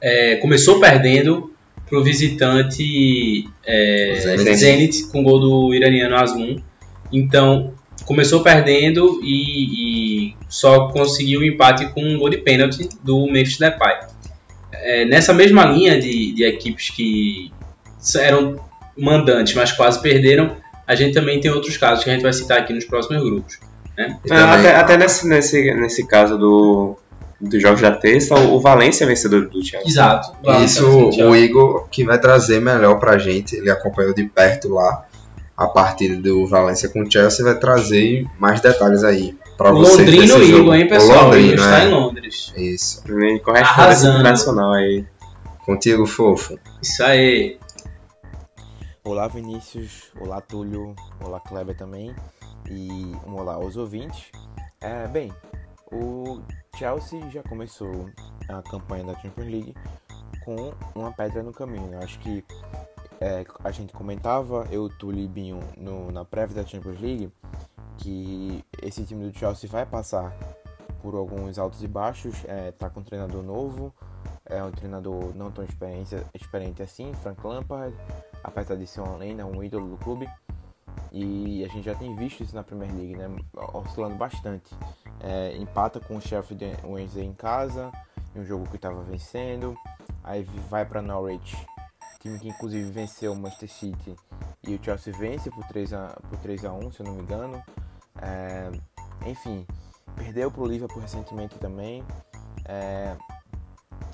é, 0.00 0.36
começou 0.36 0.80
perdendo 0.80 1.52
para 1.88 1.98
o 1.98 2.02
visitante 2.02 3.48
é, 3.64 4.14
Zenit. 4.18 4.56
Zenit, 4.56 5.04
com 5.08 5.22
gol 5.22 5.40
do 5.40 5.74
iraniano 5.74 6.16
Asmun. 6.16 6.56
Então, 7.12 7.72
começou 8.04 8.42
perdendo 8.42 9.20
e, 9.22 10.30
e, 10.30 10.36
só 10.48 10.88
conseguiu 10.88 11.40
o 11.40 11.44
empate 11.44 11.86
com 11.92 12.02
um 12.02 12.18
gol 12.18 12.28
de 12.28 12.38
pênalti 12.38 12.88
do 13.02 13.26
Memphis 13.26 13.58
Depay. 13.58 13.96
É, 14.72 15.04
nessa 15.06 15.32
mesma 15.32 15.64
linha 15.64 15.98
de, 15.98 16.32
de 16.32 16.44
equipes 16.44 16.90
que 16.90 17.50
eram 18.16 18.60
mandantes, 18.96 19.54
mas 19.54 19.72
quase 19.72 20.00
perderam, 20.00 20.56
a 20.86 20.94
gente 20.94 21.14
também 21.14 21.40
tem 21.40 21.50
outros 21.50 21.76
casos 21.76 22.04
que 22.04 22.10
a 22.10 22.12
gente 22.12 22.22
vai 22.22 22.32
citar 22.32 22.58
aqui 22.58 22.72
nos 22.72 22.84
próximos 22.84 23.22
grupos. 23.22 23.58
Né? 23.98 24.16
É, 24.30 24.36
até, 24.36 24.76
até 24.76 24.96
nesse, 24.96 25.26
nesse, 25.26 25.74
nesse 25.74 26.06
caso 26.06 26.38
do, 26.38 26.96
dos 27.40 27.60
jogos 27.60 27.80
da 27.80 27.90
terça, 27.90 28.36
o 28.36 28.60
Valência 28.60 29.04
é 29.04 29.08
vencedor 29.08 29.48
do 29.48 29.60
Chelsea. 29.60 29.88
Exato. 29.88 30.32
Isso 30.62 30.86
o 30.88 31.34
Igor 31.34 31.88
que 31.90 32.04
vai 32.04 32.20
trazer 32.20 32.60
melhor 32.60 33.00
pra 33.00 33.18
gente, 33.18 33.56
ele 33.56 33.70
acompanhou 33.70 34.14
de 34.14 34.24
perto 34.24 34.68
lá 34.72 35.04
a 35.56 35.66
partida 35.66 36.14
do 36.14 36.46
Valência 36.46 36.88
com 36.88 37.02
o 37.02 37.10
Chelsea, 37.10 37.44
vai 37.44 37.58
trazer 37.58 38.24
mais 38.38 38.60
detalhes 38.60 39.02
aí 39.02 39.36
para 39.56 39.72
vocês. 39.72 39.98
Londrino 39.98 40.24
Igor, 40.24 40.44
jogo. 40.44 40.74
hein, 40.74 40.86
pessoal? 40.86 41.24
Londrino, 41.24 41.54
está 41.54 41.80
é. 41.80 41.86
em 41.86 41.90
Londres. 41.90 42.52
Isso. 42.56 43.02
Correspondência 43.42 44.08
internacional 44.10 44.72
aí. 44.74 45.04
Contigo, 45.66 46.06
fofo. 46.06 46.56
Isso 46.80 47.02
aí. 47.02 47.58
Olá, 49.02 49.26
Vinícius. 49.26 50.12
Olá, 50.20 50.40
Túlio. 50.40 50.94
Olá, 51.20 51.40
Kleber 51.40 51.76
também 51.76 52.14
e 52.70 53.16
um 53.26 53.36
olá 53.36 53.54
aos 53.54 53.76
ouvintes. 53.76 54.30
É, 54.80 55.06
bem, 55.08 55.32
o 55.92 56.40
Chelsea 56.76 57.28
já 57.30 57.42
começou 57.42 58.10
a 58.48 58.62
campanha 58.62 59.04
da 59.04 59.14
Champions 59.20 59.48
League 59.48 59.74
com 60.44 60.72
uma 60.94 61.12
pedra 61.12 61.42
no 61.42 61.52
caminho. 61.52 61.92
Eu 61.92 61.98
acho 61.98 62.18
que 62.20 62.44
é, 63.20 63.44
a 63.64 63.70
gente 63.70 63.92
comentava, 63.92 64.66
eu, 64.70 64.88
Túlio 64.88 65.24
e 65.24 65.28
Binho, 65.28 65.60
no, 65.76 66.10
na 66.12 66.24
prévia 66.24 66.62
da 66.62 66.68
Champions 66.68 67.00
League, 67.00 67.32
que 67.96 68.64
esse 68.82 69.04
time 69.04 69.28
do 69.28 69.36
Chelsea 69.36 69.68
vai 69.68 69.84
passar 69.84 70.32
por 71.02 71.14
alguns 71.14 71.58
altos 71.58 71.82
e 71.82 71.88
baixos, 71.88 72.44
é, 72.46 72.72
tá 72.72 72.88
com 72.90 73.00
um 73.00 73.04
treinador 73.04 73.42
novo, 73.42 73.94
é 74.44 74.62
um 74.62 74.70
treinador 74.70 75.34
não 75.34 75.50
tão 75.50 75.64
experiente, 75.64 76.16
experiente 76.34 76.82
assim, 76.82 77.12
Frank 77.22 77.44
Lampard, 77.46 77.94
apesar 78.42 78.76
de 78.76 78.86
ser 78.86 79.00
uma 79.00 79.16
lenda, 79.16 79.44
um 79.44 79.62
ídolo 79.62 79.88
do 79.88 79.96
clube. 79.98 80.28
E 81.12 81.64
a 81.64 81.68
gente 81.68 81.84
já 81.84 81.94
tem 81.94 82.14
visto 82.14 82.42
isso 82.42 82.54
na 82.54 82.62
Premier 82.62 82.92
League, 82.94 83.16
né? 83.16 83.28
Oscilando 83.72 84.16
bastante. 84.16 84.74
É, 85.20 85.56
empata 85.56 86.00
com 86.00 86.16
o 86.16 86.20
Sheffield 86.20 86.76
Wednesday 86.84 87.24
em 87.24 87.32
casa, 87.32 87.90
em 88.34 88.40
um 88.40 88.44
jogo 88.44 88.68
que 88.68 88.76
estava 88.76 89.02
vencendo. 89.02 89.76
Aí 90.22 90.42
vai 90.68 90.84
para 90.84 91.00
Norwich, 91.00 91.56
time 92.20 92.38
que 92.38 92.48
inclusive 92.48 92.90
venceu 92.90 93.32
o 93.32 93.36
Manchester 93.36 93.70
City. 93.70 94.16
E 94.66 94.74
o 94.74 94.84
Chelsea 94.84 95.12
vence 95.12 95.50
por 95.50 95.64
3 95.66 95.92
a, 95.94 96.08
por 96.28 96.38
3 96.38 96.64
a 96.64 96.72
1 96.72 96.92
se 96.92 97.00
eu 97.00 97.06
não 97.06 97.14
me 97.14 97.22
engano. 97.22 97.62
É, 98.20 98.70
enfim, 99.26 99.66
perdeu 100.14 100.50
para 100.50 100.62
o 100.62 100.66
Liverpool 100.66 101.00
recentemente 101.00 101.58
também. 101.58 102.04
É, 102.64 103.16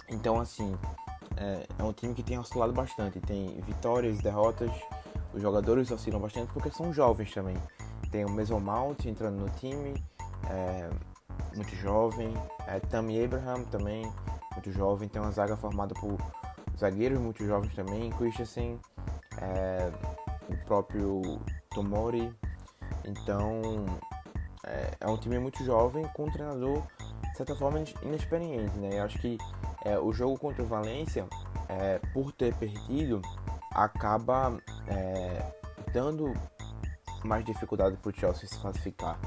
então, 0.08 0.38
assim, 0.38 0.76
é, 1.36 1.66
é 1.78 1.82
um 1.82 1.92
time 1.92 2.14
que 2.14 2.22
tem 2.22 2.38
oscilado 2.38 2.72
bastante. 2.72 3.18
Tem 3.20 3.60
vitórias, 3.62 4.18
derrotas 4.18 4.70
os 5.34 5.42
jogadores 5.42 5.90
oscilam 5.90 6.20
bastante 6.20 6.52
porque 6.52 6.70
são 6.70 6.92
jovens 6.92 7.32
também. 7.34 7.56
Tem 8.10 8.24
o 8.24 8.30
Mason 8.30 8.60
Mount 8.60 9.04
entrando 9.06 9.36
no 9.36 9.50
time, 9.50 9.94
é, 10.48 10.88
muito 11.54 11.74
jovem. 11.76 12.32
É, 12.66 12.78
Tammy 12.78 13.22
Abraham 13.22 13.64
também, 13.64 14.10
muito 14.52 14.70
jovem. 14.72 15.08
Tem 15.08 15.20
uma 15.20 15.32
zaga 15.32 15.56
formada 15.56 15.94
por 15.94 16.16
zagueiros 16.78 17.18
muito 17.18 17.44
jovens 17.44 17.74
também. 17.74 18.10
Christensen, 18.10 18.78
é, 19.38 19.90
o 20.48 20.56
próprio 20.64 21.40
Tomori. 21.70 22.32
Então, 23.04 23.60
é, 24.66 24.90
é, 25.00 25.06
um 25.08 25.16
time 25.16 25.38
muito 25.38 25.62
jovem 25.64 26.06
com 26.14 26.24
um 26.24 26.30
treinador, 26.30 26.82
de 27.30 27.36
certa 27.36 27.54
forma, 27.56 27.82
inexperiente. 28.02 28.76
Né? 28.78 28.98
Eu 28.98 29.04
acho 29.04 29.18
que 29.18 29.36
é, 29.84 29.98
o 29.98 30.12
jogo 30.12 30.38
contra 30.38 30.62
o 30.62 30.66
Valência, 30.66 31.26
é, 31.68 31.98
por 32.12 32.32
ter 32.32 32.54
perdido, 32.54 33.20
acaba 33.75 34.57
é, 34.87 35.52
dando 35.93 36.33
mais 37.25 37.45
dificuldade 37.45 37.97
para 37.97 38.11
o 38.11 38.14
Chelsea 38.14 38.49
se 38.49 38.59
classificar. 38.59 39.19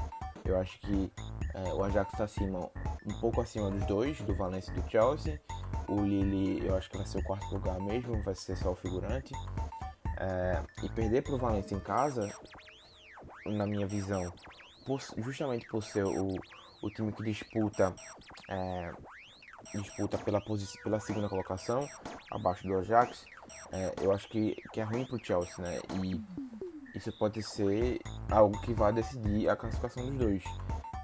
Eu 0.44 0.58
acho 0.58 0.78
que 0.80 1.12
é, 1.54 1.72
o 1.74 1.82
Ajax 1.84 2.12
está 2.12 2.24
acima, 2.24 2.70
um 3.06 3.20
pouco 3.20 3.40
acima 3.40 3.70
dos 3.70 3.84
dois, 3.86 4.20
do 4.22 4.34
Valencia 4.34 4.72
e 4.72 4.80
do 4.80 4.90
Chelsea. 4.90 5.40
O 5.86 6.00
Lille 6.02 6.66
eu 6.66 6.76
acho 6.76 6.88
que 6.90 6.96
vai 6.96 7.06
ser 7.06 7.18
o 7.18 7.24
quarto 7.24 7.52
lugar 7.52 7.78
mesmo, 7.80 8.22
vai 8.22 8.34
ser 8.34 8.56
só 8.56 8.72
o 8.72 8.76
figurante. 8.76 9.34
É, 10.18 10.62
e 10.82 10.88
perder 10.88 11.22
para 11.22 11.34
o 11.34 11.38
Valencia 11.38 11.76
em 11.76 11.80
casa, 11.80 12.32
na 13.46 13.66
minha 13.66 13.86
visão, 13.86 14.32
por, 14.86 15.00
justamente 15.18 15.66
por 15.68 15.82
ser 15.82 16.04
o, 16.04 16.34
o 16.82 16.90
time 16.90 17.12
que 17.12 17.22
disputa 17.22 17.94
é, 18.48 18.92
disputa 19.74 20.18
pela, 20.18 20.40
pela 20.82 21.00
segunda 21.00 21.28
colocação, 21.28 21.86
abaixo 22.30 22.66
do 22.66 22.78
Ajax, 22.78 23.24
é, 23.72 23.94
eu 24.00 24.12
acho 24.12 24.28
que, 24.28 24.56
que 24.72 24.80
é 24.80 24.84
ruim 24.84 25.04
pro 25.04 25.22
Chelsea, 25.22 25.54
né? 25.58 25.80
E 26.02 26.20
isso 26.94 27.12
pode 27.18 27.42
ser 27.42 28.00
algo 28.30 28.60
que 28.62 28.72
vai 28.72 28.92
decidir 28.92 29.48
a 29.48 29.56
classificação 29.56 30.06
dos 30.06 30.18
dois. 30.18 30.44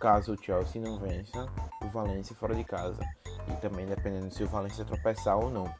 Caso 0.00 0.34
o 0.34 0.42
Chelsea 0.42 0.80
não 0.82 0.98
vença 0.98 1.46
o 1.82 1.88
Valencia 1.88 2.34
fora 2.36 2.54
de 2.54 2.64
casa. 2.64 3.00
E 3.48 3.56
também 3.60 3.86
dependendo 3.86 4.32
se 4.32 4.42
o 4.42 4.48
Valencia 4.48 4.84
tropeçar 4.84 5.36
ou 5.38 5.50
não. 5.50 5.72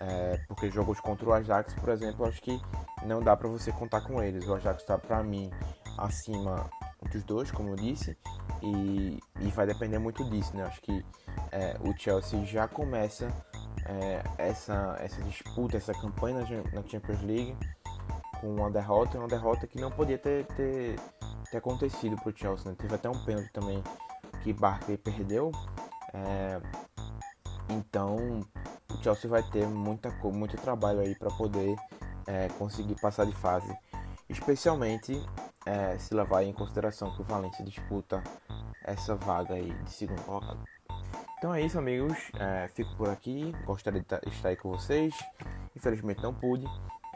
É, 0.00 0.36
porque 0.48 0.70
jogos 0.70 1.00
contra 1.00 1.28
o 1.28 1.32
Ajax, 1.32 1.74
por 1.74 1.88
exemplo, 1.88 2.26
acho 2.26 2.40
que 2.42 2.60
não 3.04 3.20
dá 3.20 3.36
para 3.36 3.48
você 3.48 3.72
contar 3.72 4.02
com 4.02 4.22
eles. 4.22 4.46
O 4.46 4.54
Ajax 4.54 4.82
está, 4.82 4.98
para 4.98 5.22
mim, 5.22 5.50
acima 5.96 6.68
dos 7.10 7.22
dois, 7.24 7.50
como 7.50 7.70
eu 7.70 7.76
disse, 7.76 8.16
e, 8.62 9.18
e 9.40 9.48
vai 9.50 9.66
depender 9.66 9.98
muito 9.98 10.24
disso, 10.30 10.56
né? 10.56 10.64
Acho 10.64 10.80
que 10.80 11.04
é, 11.50 11.76
o 11.80 11.96
Chelsea 11.98 12.44
já 12.44 12.68
começa 12.68 13.28
é, 13.86 14.22
essa, 14.38 14.96
essa 15.00 15.20
disputa, 15.22 15.76
essa 15.76 15.92
campanha 15.92 16.40
na, 16.40 16.46
Cha- 16.46 16.70
na 16.72 16.82
Champions 16.86 17.20
League 17.22 17.56
com 18.40 18.54
uma 18.54 18.70
derrota, 18.70 19.18
uma 19.18 19.28
derrota 19.28 19.66
que 19.66 19.80
não 19.80 19.90
podia 19.90 20.18
ter, 20.18 20.46
ter, 20.46 20.96
ter 21.50 21.56
acontecido 21.56 22.16
pro 22.16 22.36
Chelsea. 22.36 22.70
Né? 22.70 22.76
Teve 22.78 22.94
até 22.94 23.08
um 23.08 23.24
pênalti 23.24 23.52
também 23.52 23.82
que 24.42 24.52
Barkley 24.52 24.96
perdeu. 24.96 25.50
é, 26.14 26.60
então 27.68 28.40
o 28.90 29.02
Chelsea 29.02 29.30
vai 29.30 29.42
ter 29.42 29.66
muita, 29.66 30.10
muito 30.24 30.56
trabalho 30.56 31.00
aí 31.00 31.14
para 31.14 31.30
poder 31.30 31.74
é, 32.26 32.48
conseguir 32.58 32.94
passar 33.00 33.24
de 33.24 33.32
fase. 33.32 33.74
Especialmente 34.28 35.20
é, 35.66 35.96
se 35.98 36.14
levar 36.14 36.42
em 36.42 36.52
consideração 36.52 37.14
que 37.14 37.22
o 37.22 37.24
Valencia 37.24 37.64
disputa 37.64 38.22
vaga 39.18 39.54
aí 39.54 39.72
de 39.84 39.92
segundo 39.92 40.20
colocado. 40.22 40.58
Então 41.38 41.52
é 41.54 41.60
isso, 41.62 41.78
amigos. 41.78 42.16
É, 42.38 42.68
fico 42.74 42.94
por 42.96 43.08
aqui. 43.08 43.52
Gostaria 43.66 44.00
de 44.00 44.06
ta- 44.06 44.20
estar 44.26 44.50
aí 44.50 44.56
com 44.56 44.70
vocês. 44.70 45.12
Infelizmente 45.76 46.22
não 46.22 46.32
pude. 46.32 46.66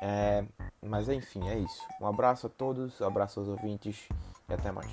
É, 0.02 0.44
mas 0.84 1.08
enfim, 1.08 1.48
é 1.48 1.56
isso. 1.58 1.80
Um 2.00 2.06
abraço 2.06 2.46
a 2.46 2.50
todos, 2.50 3.00
um 3.00 3.06
abraço 3.06 3.40
aos 3.40 3.48
ouvintes 3.48 3.96
e 4.48 4.52
até 4.52 4.70
mais. 4.72 4.88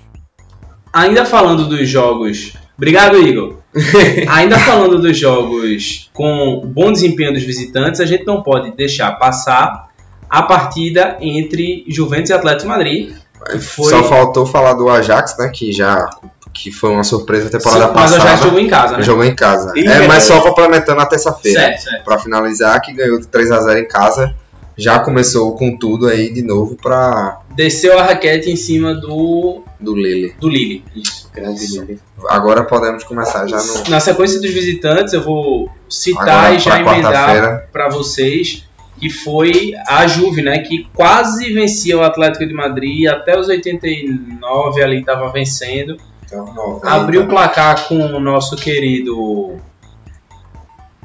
Ainda 0.92 1.26
falando 1.26 1.68
dos 1.68 1.88
jogos. 1.88 2.56
Obrigado, 2.76 3.16
Igor. 3.18 3.58
Ainda 4.30 4.56
falando 4.60 5.00
dos 5.00 5.18
jogos 5.18 6.08
com 6.14 6.62
bom 6.66 6.92
desempenho 6.92 7.32
dos 7.32 7.42
visitantes, 7.42 8.00
a 8.00 8.06
gente 8.06 8.24
não 8.24 8.42
pode 8.42 8.70
deixar 8.76 9.12
passar 9.18 9.88
a 10.30 10.42
partida 10.44 11.18
entre 11.20 11.84
Juventus 11.88 12.30
e 12.30 12.32
Atlético 12.32 12.62
de 12.62 12.68
Madrid. 12.68 13.16
Foi- 13.60 13.90
Só 13.90 14.04
faltou 14.04 14.46
falar 14.46 14.74
do 14.74 14.88
Ajax, 14.88 15.36
né? 15.36 15.48
Que 15.52 15.72
já 15.72 16.08
que 16.54 16.70
foi 16.70 16.90
uma 16.90 17.02
surpresa 17.02 17.44
na 17.44 17.50
temporada 17.50 17.92
Mas 17.92 18.12
passada. 18.12 18.22
Ajax 18.22 18.42
jogou 18.44 18.60
em 18.60 18.68
casa, 18.68 18.96
né? 18.96 19.02
Jogou 19.02 19.24
em 19.24 19.34
casa. 19.34 19.72
Ih, 19.76 19.86
é, 19.86 20.06
mas 20.06 20.22
só 20.22 20.40
complementando 20.40 21.00
a 21.00 21.06
terça-feira. 21.06 21.74
Pra 22.04 22.18
finalizar, 22.18 22.80
que 22.80 22.92
ganhou 22.92 23.18
de 23.18 23.26
3 23.26 23.50
a 23.50 23.60
0 23.60 23.80
em 23.80 23.88
casa. 23.88 24.34
Já 24.76 24.98
começou 24.98 25.54
com 25.54 25.76
tudo 25.76 26.08
aí 26.08 26.32
de 26.32 26.42
novo 26.42 26.76
pra 26.76 27.40
Desceu 27.54 27.96
a 27.96 28.02
raquete 28.02 28.50
em 28.50 28.56
cima 28.56 28.92
do, 28.92 29.62
do 29.78 29.94
Lille. 29.94 30.34
do 30.40 30.48
Lille. 30.48 30.84
Isso. 30.96 31.30
Grande 31.32 31.64
Lille. 31.64 32.00
Agora 32.28 32.64
podemos 32.64 33.04
começar 33.04 33.46
já 33.46 33.62
no 33.62 33.88
Na 33.88 34.00
sequência 34.00 34.40
dos 34.40 34.50
visitantes, 34.50 35.14
eu 35.14 35.22
vou 35.22 35.70
citar 35.88 36.28
agora 36.28 36.54
e 36.54 36.58
já 36.58 36.80
emendar 36.80 37.68
para 37.72 37.88
vocês 37.88 38.64
que 38.98 39.10
foi 39.10 39.74
a 39.86 40.06
Juve, 40.06 40.42
né, 40.42 40.58
que 40.58 40.88
quase 40.94 41.52
vencia 41.52 41.96
o 41.96 42.02
Atlético 42.02 42.46
de 42.46 42.54
Madrid 42.54 43.06
até 43.06 43.38
os 43.38 43.48
89 43.48 44.82
ali 44.82 45.00
estava 45.00 45.30
vencendo. 45.30 45.96
Então, 46.24 46.80
Abriu 46.84 47.22
o 47.22 47.28
placar 47.28 47.86
com 47.86 47.96
o 47.98 48.20
nosso 48.20 48.56
querido 48.56 49.56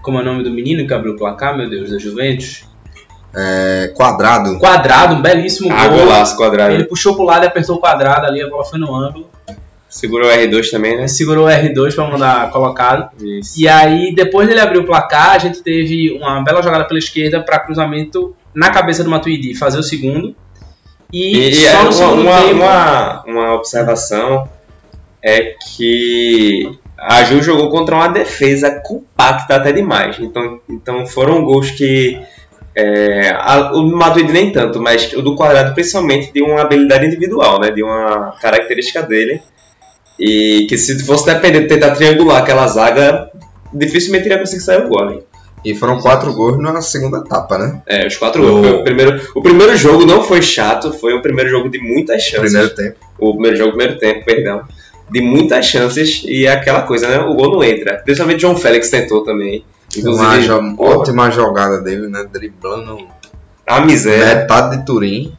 como 0.01 0.17
é 0.17 0.21
o 0.21 0.25
nome 0.25 0.43
do 0.43 0.49
menino 0.51 0.87
que 0.87 0.93
abriu 0.93 1.13
o 1.13 1.17
placar, 1.17 1.55
meu 1.57 1.69
Deus, 1.69 1.91
da 1.91 1.99
Juventus? 1.99 2.63
é, 3.35 3.91
quadrado. 3.95 4.57
Quadrado, 4.57 5.15
um 5.15 5.21
belíssimo 5.21 5.71
Ah, 5.71 5.87
gol. 5.87 5.99
golaço 5.99 6.35
quadrado. 6.35 6.73
Ele 6.73 6.85
puxou 6.85 7.13
pro 7.15 7.23
lado 7.25 7.43
e 7.43 7.47
apertou 7.47 7.75
o 7.75 7.79
quadrado 7.79 8.25
ali, 8.25 8.41
a 8.41 8.49
bola 8.49 8.65
foi 8.65 8.79
no 8.79 8.95
ângulo. 8.95 9.29
Segurou 9.87 10.27
o 10.29 10.31
R2 10.31 10.69
também, 10.71 10.97
né? 10.97 11.07
Segurou 11.07 11.45
o 11.45 11.49
R2 11.49 11.93
para 11.93 12.09
mandar 12.09 12.49
colocado. 12.51 13.09
Isso. 13.23 13.59
E 13.59 13.67
aí, 13.67 14.13
depois 14.15 14.47
dele 14.47 14.59
abrir 14.61 14.79
o 14.79 14.85
placar, 14.85 15.31
a 15.31 15.37
gente 15.37 15.61
teve 15.61 16.11
uma 16.19 16.41
bela 16.43 16.61
jogada 16.63 16.85
pela 16.85 16.97
esquerda 16.97 17.39
para 17.41 17.59
cruzamento 17.59 18.35
na 18.53 18.69
cabeça 18.71 19.03
do 19.03 19.09
Matuidi 19.11 19.53
fazer 19.55 19.77
o 19.79 19.83
segundo. 19.83 20.35
E, 21.13 21.49
E, 21.49 21.53
só 21.55 21.69
é 21.69 21.73
no 21.75 21.81
uma, 21.83 21.91
segundo 21.91 22.21
uma, 22.21 22.41
tempo. 22.41 22.55
uma, 22.55 23.23
uma 23.25 23.53
observação 23.55 24.47
é 25.23 25.53
que 25.75 26.69
a 26.97 27.23
Ju 27.23 27.41
jogou 27.41 27.69
contra 27.69 27.95
uma 27.95 28.07
defesa 28.09 28.81
compacta 28.83 29.55
até 29.55 29.71
demais. 29.71 30.17
Então, 30.19 30.59
então 30.69 31.05
foram 31.05 31.43
gols 31.43 31.71
que. 31.71 32.19
é, 32.75 33.29
a- 33.31 33.71
o 33.73 33.83
Madrid 33.87 34.29
nem 34.29 34.51
tanto, 34.51 34.81
mas 34.81 35.11
o 35.13 35.21
do 35.21 35.35
quadrado 35.35 35.73
principalmente 35.73 36.31
de 36.31 36.41
uma 36.41 36.61
habilidade 36.61 37.05
individual, 37.05 37.59
né? 37.59 37.71
De 37.71 37.83
uma 37.83 38.33
característica 38.41 39.01
dele. 39.01 39.41
E 40.19 40.65
que 40.67 40.77
se 40.77 41.03
fosse 41.05 41.25
depender 41.25 41.61
de 41.61 41.67
tentar 41.67 41.91
triangular 41.91 42.41
aquela 42.41 42.67
zaga, 42.67 43.29
dificilmente 43.73 44.25
iria 44.25 44.37
conseguir 44.39 44.61
sair 44.61 44.85
o 44.85 44.89
gol. 44.89 45.09
hein? 45.11 45.23
E 45.63 45.75
foram 45.75 45.99
quatro 45.99 46.33
gols 46.33 46.57
na 46.57 46.81
segunda 46.81 47.17
etapa, 47.19 47.57
né? 47.57 47.81
É, 47.87 48.07
os 48.07 48.15
quatro 48.17 48.41
O- 48.43 48.61
gols. 48.61 48.79
O, 48.79 48.83
primeiro, 48.83 49.21
o 49.35 49.41
primeiro 49.41 49.75
jogo 49.77 50.05
não 50.05 50.23
foi 50.23 50.41
chato, 50.41 50.93
foi 50.93 51.13
o 51.13 51.21
primeiro 51.21 51.49
jogo 51.49 51.69
de 51.69 51.79
muitas 51.79 52.21
chances. 52.23 52.51
Primeiro 52.51 52.75
tempo. 52.75 52.97
o 53.19 53.31
primeiro 53.33 53.57
jogo, 53.57 53.69
primeiro 53.75 53.99
tempo, 53.99 54.25
perdão, 54.25 54.63
de 55.11 55.21
muitas 55.21 55.65
chances 55.65 56.23
e 56.25 56.45
é 56.45 56.51
aquela 56.51 56.83
coisa, 56.83 57.07
né? 57.07 57.19
O 57.19 57.33
gol 57.35 57.51
não 57.53 57.63
entra. 57.63 58.01
Principalmente 58.03 58.41
João 58.41 58.55
Félix 58.55 58.89
tentou 58.89 59.23
também. 59.23 59.63
Uma 59.97 59.99
Inclusive, 59.99 60.41
jo- 60.47 60.75
porra, 60.75 60.97
ótima 60.97 61.31
jogada 61.31 61.81
dele, 61.81 62.07
né? 62.07 62.25
Driblando 62.31 62.97
a 63.65 63.81
miséria. 63.81 64.35
metade 64.41 64.77
de 64.77 64.85
Turim. 64.85 65.33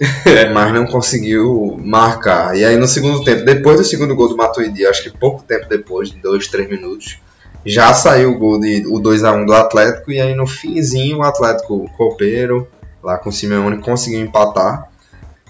mas 0.52 0.72
não 0.74 0.84
conseguiu 0.86 1.78
marcar. 1.84 2.56
E 2.56 2.64
aí 2.64 2.76
no 2.76 2.88
segundo 2.88 3.22
tempo, 3.22 3.44
depois 3.44 3.76
do 3.78 3.84
segundo 3.84 4.16
gol 4.16 4.28
do 4.28 4.36
Matuidi, 4.36 4.84
acho 4.84 5.04
que 5.04 5.10
pouco 5.16 5.44
tempo 5.44 5.66
depois, 5.68 6.10
de 6.10 6.18
2, 6.18 6.48
3 6.48 6.68
minutos, 6.68 7.18
já 7.64 7.94
saiu 7.94 8.32
o 8.32 8.38
gol 8.38 8.58
de 8.58 8.84
o 8.88 8.98
2 8.98 9.22
a 9.22 9.32
1 9.32 9.46
do 9.46 9.54
Atlético 9.54 10.10
e 10.10 10.20
aí 10.20 10.34
no 10.34 10.44
finzinho 10.44 11.18
o 11.18 11.22
Atlético 11.22 11.88
copeiro 11.96 12.66
lá 13.00 13.16
com 13.16 13.28
o 13.30 13.32
Simeone 13.32 13.78
conseguiu 13.78 14.20
empatar. 14.20 14.88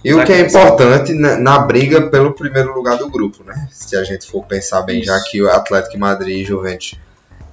E 0.04 0.12
o 0.12 0.24
que 0.24 0.32
é 0.32 0.40
importante 0.40 1.12
na, 1.12 1.36
na 1.38 1.58
briga 1.60 2.02
pelo 2.10 2.32
primeiro 2.32 2.74
lugar 2.74 2.98
do 2.98 3.08
grupo, 3.08 3.44
né? 3.44 3.68
Se 3.70 3.96
a 3.96 4.02
gente 4.04 4.26
for 4.26 4.44
pensar 4.44 4.82
bem, 4.82 5.02
já 5.02 5.18
que 5.20 5.40
o 5.42 5.48
Atlético 5.48 5.98
Madrid 5.98 6.38
e 6.40 6.44
Juventus 6.44 6.94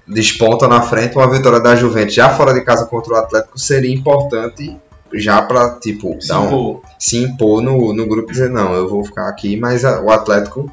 despontam 0.08 0.68
na 0.68 0.82
frente, 0.82 1.16
uma 1.16 1.30
vitória 1.30 1.60
da 1.60 1.76
Juventus 1.76 2.14
já 2.16 2.30
fora 2.36 2.54
de 2.54 2.62
casa 2.62 2.86
contra 2.86 3.14
o 3.14 3.18
Atlético 3.18 3.60
seria 3.60 3.94
importante 3.94 4.76
já 5.14 5.42
pra, 5.42 5.72
tipo, 5.80 6.18
dar 6.28 6.40
um, 6.42 6.50
Cinco. 6.50 6.82
se 7.00 7.18
impor 7.18 7.62
no, 7.62 7.94
no 7.94 8.08
grupo 8.08 8.30
e 8.30 8.34
dizer, 8.34 8.50
não, 8.50 8.74
eu 8.74 8.88
vou 8.88 9.04
ficar 9.04 9.28
aqui, 9.28 9.56
mas 9.58 9.84
a- 9.86 10.02
o 10.02 10.10
Atlético 10.12 10.72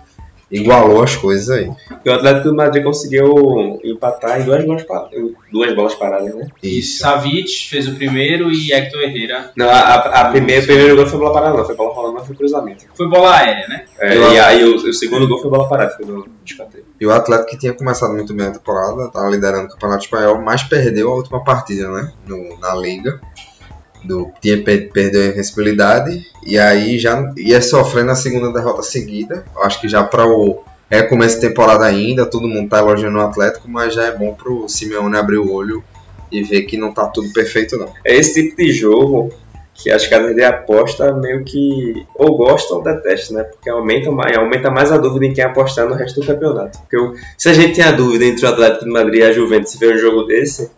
igualou 0.50 1.02
as 1.02 1.16
coisas 1.16 1.50
aí. 1.50 1.70
E 2.04 2.08
o 2.08 2.12
Atlético 2.12 2.50
de 2.50 2.54
Madrid 2.54 2.84
conseguiu 2.84 3.80
empatar 3.84 4.40
em 4.40 4.44
duas 4.44 4.64
bolas, 4.64 5.10
duas 5.50 5.74
bolas 5.74 5.94
paradas, 5.94 6.34
né? 6.34 6.48
Isso. 6.62 6.98
Savic 6.98 7.68
fez 7.68 7.88
o 7.88 7.94
primeiro 7.94 8.50
e 8.50 8.72
Hector 8.72 9.02
Herrera 9.02 9.50
Não, 9.56 9.68
a, 9.68 9.78
a, 9.78 10.20
a 10.22 10.30
primeira, 10.30 10.62
o 10.62 10.66
primeiro 10.66 10.96
gol 10.96 11.06
foi 11.06 11.18
bola 11.18 11.32
parada, 11.32 11.56
não. 11.56 11.64
Foi 11.64 11.74
bola 11.74 11.94
rolando, 11.94 12.14
mas 12.14 12.26
foi 12.26 12.36
cruzamento. 12.36 12.84
foi 12.94 13.08
bola 13.08 13.36
aérea, 13.36 13.68
né? 13.68 13.84
É, 13.98 14.16
e 14.16 14.38
aí 14.38 14.64
o, 14.64 14.76
o 14.76 14.92
segundo 14.92 15.26
gol 15.26 15.40
foi 15.40 15.50
bola 15.50 15.68
parada, 15.68 15.96
foi 15.96 16.06
do 16.06 16.28
escanteio. 16.44 16.84
E 17.00 17.06
o 17.06 17.12
Atlético 17.12 17.50
que 17.50 17.58
tinha 17.58 17.72
começado 17.72 18.12
muito 18.12 18.32
bem 18.32 18.46
a 18.46 18.52
temporada, 18.52 19.10
tava 19.10 19.28
liderando 19.28 19.66
o 19.66 19.70
Campeonato 19.70 20.04
Espanhol, 20.04 20.40
mas 20.40 20.62
perdeu 20.62 21.10
a 21.10 21.14
última 21.14 21.42
partida, 21.42 21.90
né? 21.90 22.12
No, 22.26 22.58
na 22.60 22.74
Liga. 22.74 23.20
Do, 24.06 24.30
tinha, 24.40 24.62
per- 24.62 24.90
perdeu 24.92 25.22
a 25.22 25.26
invencibilidade 25.26 26.24
e 26.44 26.58
aí 26.58 26.98
já 26.98 27.32
ia 27.36 27.60
sofrendo 27.60 28.10
a 28.10 28.14
segunda 28.14 28.52
derrota 28.52 28.82
seguida. 28.82 29.44
Acho 29.62 29.80
que 29.80 29.88
já 29.88 30.02
para 30.04 30.26
o 30.26 30.62
é 30.88 31.02
começo 31.02 31.34
de 31.40 31.48
temporada 31.48 31.84
ainda, 31.84 32.24
todo 32.26 32.46
mundo 32.46 32.68
tá 32.68 32.78
elogiando 32.78 33.18
o 33.18 33.20
Atlético, 33.22 33.68
mas 33.68 33.92
já 33.94 34.04
é 34.04 34.12
bom 34.12 34.32
pro 34.34 34.68
Simeone 34.68 35.16
abrir 35.16 35.38
o 35.38 35.52
olho 35.52 35.82
e 36.30 36.42
ver 36.42 36.62
que 36.62 36.76
não 36.76 36.92
tá 36.92 37.06
tudo 37.06 37.32
perfeito 37.32 37.76
não. 37.76 37.88
É 38.04 38.14
esse 38.14 38.34
tipo 38.34 38.56
de 38.56 38.72
jogo 38.72 39.30
que 39.74 39.90
as 39.90 40.06
casas 40.06 40.34
de 40.34 40.42
aposta 40.42 41.12
meio 41.12 41.44
que 41.44 42.06
ou 42.14 42.36
gostam 42.36 42.78
ou 42.78 42.82
detestam, 42.84 43.36
né? 43.36 43.44
Porque 43.44 43.68
aumenta 43.68 44.10
mais, 44.10 44.36
aumenta 44.36 44.70
mais 44.70 44.90
a 44.90 44.96
dúvida 44.96 45.26
em 45.26 45.34
quem 45.34 45.44
apostar 45.44 45.86
no 45.88 45.94
resto 45.94 46.20
do 46.20 46.26
campeonato. 46.26 46.78
Porque 46.78 46.96
eu- 46.96 47.14
se 47.36 47.48
a 47.48 47.52
gente 47.52 47.74
tem 47.74 47.84
a 47.84 47.90
dúvida 47.92 48.24
entre 48.24 48.46
o 48.46 48.48
Atlético 48.48 48.84
de 48.86 48.90
Madrid 48.90 49.20
e 49.20 49.24
a 49.24 49.32
Juventus 49.32 49.72
se 49.72 49.78
ver 49.78 49.94
um 49.94 49.98
jogo 49.98 50.22
desse, 50.22 50.70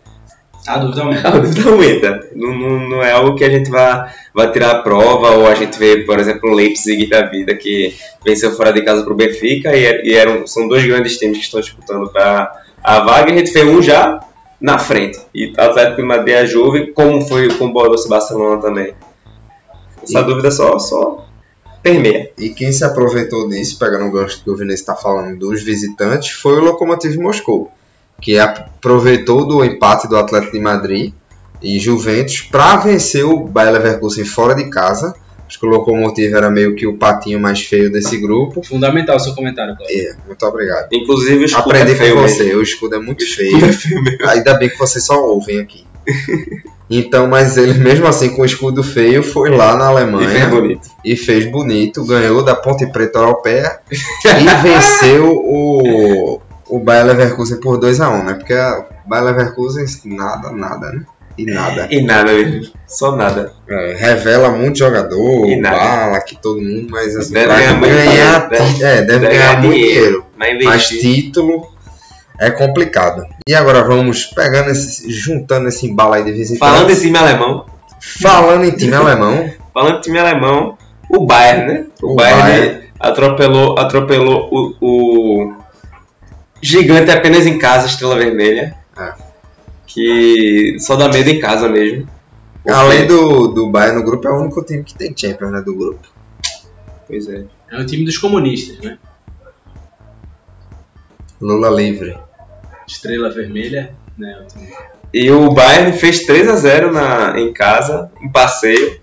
A 0.69 0.77
dúvida 0.77 1.01
aumenta. 1.01 1.27
a 1.27 1.31
dúvida 1.39 1.69
aumenta. 1.69 2.29
Não, 2.35 2.55
não, 2.57 2.89
não 2.89 3.03
é 3.03 3.11
algo 3.11 3.35
que 3.35 3.43
a 3.43 3.49
gente 3.49 3.69
vai, 3.69 4.11
vai 4.33 4.51
tirar 4.51 4.71
a 4.71 4.81
prova 4.81 5.31
ou 5.31 5.47
a 5.47 5.55
gente 5.55 5.77
vê, 5.79 6.03
por 6.05 6.19
exemplo, 6.19 6.49
o 6.49 6.53
Leipzig 6.53 7.07
da 7.07 7.23
vida 7.23 7.55
que 7.55 7.95
venceu 8.25 8.51
fora 8.55 8.71
de 8.71 8.81
casa 8.83 9.03
pro 9.03 9.15
Benfica 9.15 9.75
e, 9.75 10.09
e 10.09 10.13
eram, 10.13 10.45
são 10.45 10.67
dois 10.67 10.85
grandes 10.85 11.17
times 11.17 11.37
que 11.39 11.43
estão 11.45 11.59
disputando 11.59 12.09
para 12.11 12.51
a 12.83 12.99
vaga 12.99 13.29
e 13.31 13.33
a 13.33 13.37
gente 13.37 13.51
vê 13.51 13.63
um 13.63 13.81
já 13.81 14.19
na 14.61 14.77
frente. 14.77 15.19
E 15.33 15.47
o 15.57 15.61
Atlético 15.61 15.97
de 15.97 16.03
Madrid 16.03 16.35
a 16.35 16.45
Juve, 16.45 16.91
como 16.93 17.21
foi 17.21 17.47
com 17.55 17.65
o 17.65 17.73
Borussia 17.73 18.09
Barcelona 18.09 18.61
também. 18.61 18.93
Essa 20.03 20.19
E- 20.19 20.23
dúvida 20.23 20.51
só, 20.51 20.77
só 20.77 21.25
permeia. 21.81 22.31
E 22.37 22.49
quem 22.49 22.71
se 22.71 22.83
aproveitou 22.83 23.47
disso, 23.49 23.79
pegando 23.79 24.05
o 24.05 24.11
gancho 24.11 24.43
que 24.43 24.49
o 24.49 24.55
Vinícius 24.55 24.81
está 24.81 24.95
falando 24.95 25.37
dos 25.39 25.63
visitantes, 25.63 26.31
foi 26.31 26.53
o 26.57 26.59
Lokomotiv 26.63 27.15
Moscou, 27.17 27.71
que 28.21 28.37
aproveitou 28.37 29.45
do 29.47 29.63
empate 29.63 30.07
do 30.07 30.17
Atlético 30.17 30.53
de 30.53 30.59
Madrid 30.59 31.13
e 31.61 31.79
Juventus 31.79 32.41
para 32.41 32.77
vencer 32.77 33.25
o 33.25 33.45
Bayer 33.45 33.73
Leverkusen 33.73 34.25
fora 34.25 34.53
de 34.55 34.69
casa. 34.69 35.13
Acho 35.47 35.59
que 35.59 35.65
o 35.65 35.69
Lokomotiv 35.69 36.31
era 36.33 36.49
meio 36.49 36.75
que 36.75 36.85
o 36.85 36.95
patinho 36.95 37.39
mais 37.39 37.59
feio 37.61 37.91
desse 37.91 38.17
grupo. 38.17 38.61
Fundamental 38.61 39.15
o 39.15 39.19
seu 39.19 39.33
comentário, 39.33 39.75
Cláudio. 39.75 39.97
É, 39.99 40.15
muito 40.27 40.45
obrigado. 40.45 40.87
Inclusive 40.93 41.37
o 41.41 41.45
escudo 41.45 41.65
Aprendi 41.71 41.91
é 41.93 41.95
feio 41.95 42.15
com 42.15 42.21
mesmo. 42.21 42.37
você, 42.37 42.55
o 42.55 42.61
escudo 42.61 42.95
é 42.95 42.99
muito 42.99 43.25
feio. 43.35 43.65
é 43.65 43.71
feio 43.71 44.03
mesmo. 44.03 44.29
Ainda 44.29 44.53
bem 44.53 44.69
que 44.69 44.77
vocês 44.77 45.03
só 45.03 45.19
ouvem 45.25 45.59
aqui. 45.59 45.85
Então, 46.89 47.27
mas 47.27 47.55
ele 47.57 47.73
mesmo 47.75 48.07
assim 48.07 48.29
com 48.29 48.41
o 48.41 48.45
escudo 48.45 48.83
feio 48.83 49.21
foi 49.21 49.49
lá 49.49 49.75
na 49.75 49.85
E 49.85 49.87
Alemanha 49.87 50.29
fez 50.29 50.47
bonito. 50.49 50.87
e 51.05 51.15
fez 51.15 51.45
bonito, 51.51 52.03
ganhou 52.05 52.43
da 52.43 52.55
Ponte 52.55 52.85
Preta 52.87 53.19
Europeia 53.19 53.79
e 53.91 54.61
venceu 54.63 55.31
o, 55.31 56.41
o 56.69 56.79
Bayer 56.79 57.05
Leverkusen 57.05 57.59
por 57.59 57.79
2x1, 57.79 58.23
né? 58.23 58.33
Porque 58.35 58.53
o 58.53 58.85
Bayer 59.09 59.25
Leverkusen, 59.25 59.85
nada, 60.05 60.51
nada, 60.51 60.91
né? 60.91 61.03
E 61.37 61.45
nada. 61.45 61.87
E 61.89 62.01
nada 62.01 62.33
mesmo. 62.33 62.71
Só 62.85 63.15
nada. 63.15 63.53
É, 63.67 63.93
revela 63.97 64.49
muito 64.49 64.77
jogador, 64.79 65.45
E 65.47 65.55
nada. 65.55 65.77
bala, 65.77 66.19
que 66.21 66.35
todo 66.35 66.59
mundo, 66.61 66.87
mas 66.89 67.15
assim, 67.15 67.33
Deve 67.33 67.47
ganhar 67.47 67.73
muito 67.75 67.93
ganhar, 67.95 68.49
dinheiro, 68.49 68.75
ti- 68.75 68.83
é, 68.83 68.95
deve, 69.01 69.05
Deve 69.05 69.27
ganhar 69.27 69.39
ganhar 69.47 69.59
muito 69.61 69.73
dinheiro. 69.73 70.25
dinheiro. 70.37 70.65
Mas 70.65 70.87
título 70.89 71.67
é 72.39 72.51
complicado. 72.51 73.23
E 73.47 73.55
agora 73.55 73.83
vamos 73.83 74.25
pegando 74.25 74.69
esse, 74.69 75.09
juntando 75.11 75.69
esse 75.69 75.87
embalo 75.87 76.13
aí 76.13 76.23
de 76.23 76.31
visitante. 76.33 76.59
Falando 76.59 76.89
em 76.91 76.95
time 76.95 77.17
alemão, 77.17 77.65
Falando 78.21 78.63
em 78.65 78.71
time 78.71 78.95
alemão, 78.95 79.49
falando 79.73 79.97
em 79.97 80.01
time 80.01 80.19
alemão, 80.19 80.77
o 81.09 81.25
Bayern, 81.25 81.65
né? 81.73 81.85
O, 82.01 82.11
O 82.11 82.15
Bayern, 82.15 82.41
Bayern. 82.43 82.81
atropelou, 82.99 83.77
atropelou 83.79 84.49
o, 84.51 84.75
o 84.81 85.53
gigante 86.61 87.11
apenas 87.11 87.45
em 87.45 87.57
casa, 87.57 87.87
Estrela 87.87 88.15
Vermelha. 88.17 88.75
É. 88.97 89.13
Que 89.87 90.77
só 90.79 90.95
dá 90.95 91.07
medo 91.09 91.29
em 91.29 91.39
casa 91.39 91.67
mesmo. 91.67 92.07
Porque- 92.63 92.71
além 92.71 93.07
do, 93.07 93.47
do 93.47 93.69
Bayern 93.69 93.99
no 93.99 94.05
grupo, 94.05 94.27
é 94.27 94.31
o 94.31 94.41
único 94.41 94.63
time 94.63 94.83
que 94.83 94.93
tem 94.93 95.13
Champions, 95.15 95.51
né, 95.51 95.61
do 95.61 95.75
grupo. 95.75 96.07
Pois 97.07 97.27
é. 97.27 97.43
É 97.71 97.79
o 97.81 97.85
time 97.85 98.05
dos 98.05 98.17
comunistas, 98.17 98.77
né? 98.79 98.97
Lula 101.41 101.69
livre. 101.69 102.17
Estrela 102.87 103.29
Vermelha, 103.31 103.95
né? 104.17 104.39
O 104.43 104.47
time- 104.47 104.67
E 105.13 105.31
o 105.31 105.49
Bayern 105.51 105.93
fez 105.97 106.25
3 106.25 106.47
a 106.49 106.55
0 106.55 106.91
na, 106.91 107.39
em 107.39 107.51
casa, 107.53 108.11
um 108.21 108.29
passeio, 108.31 108.99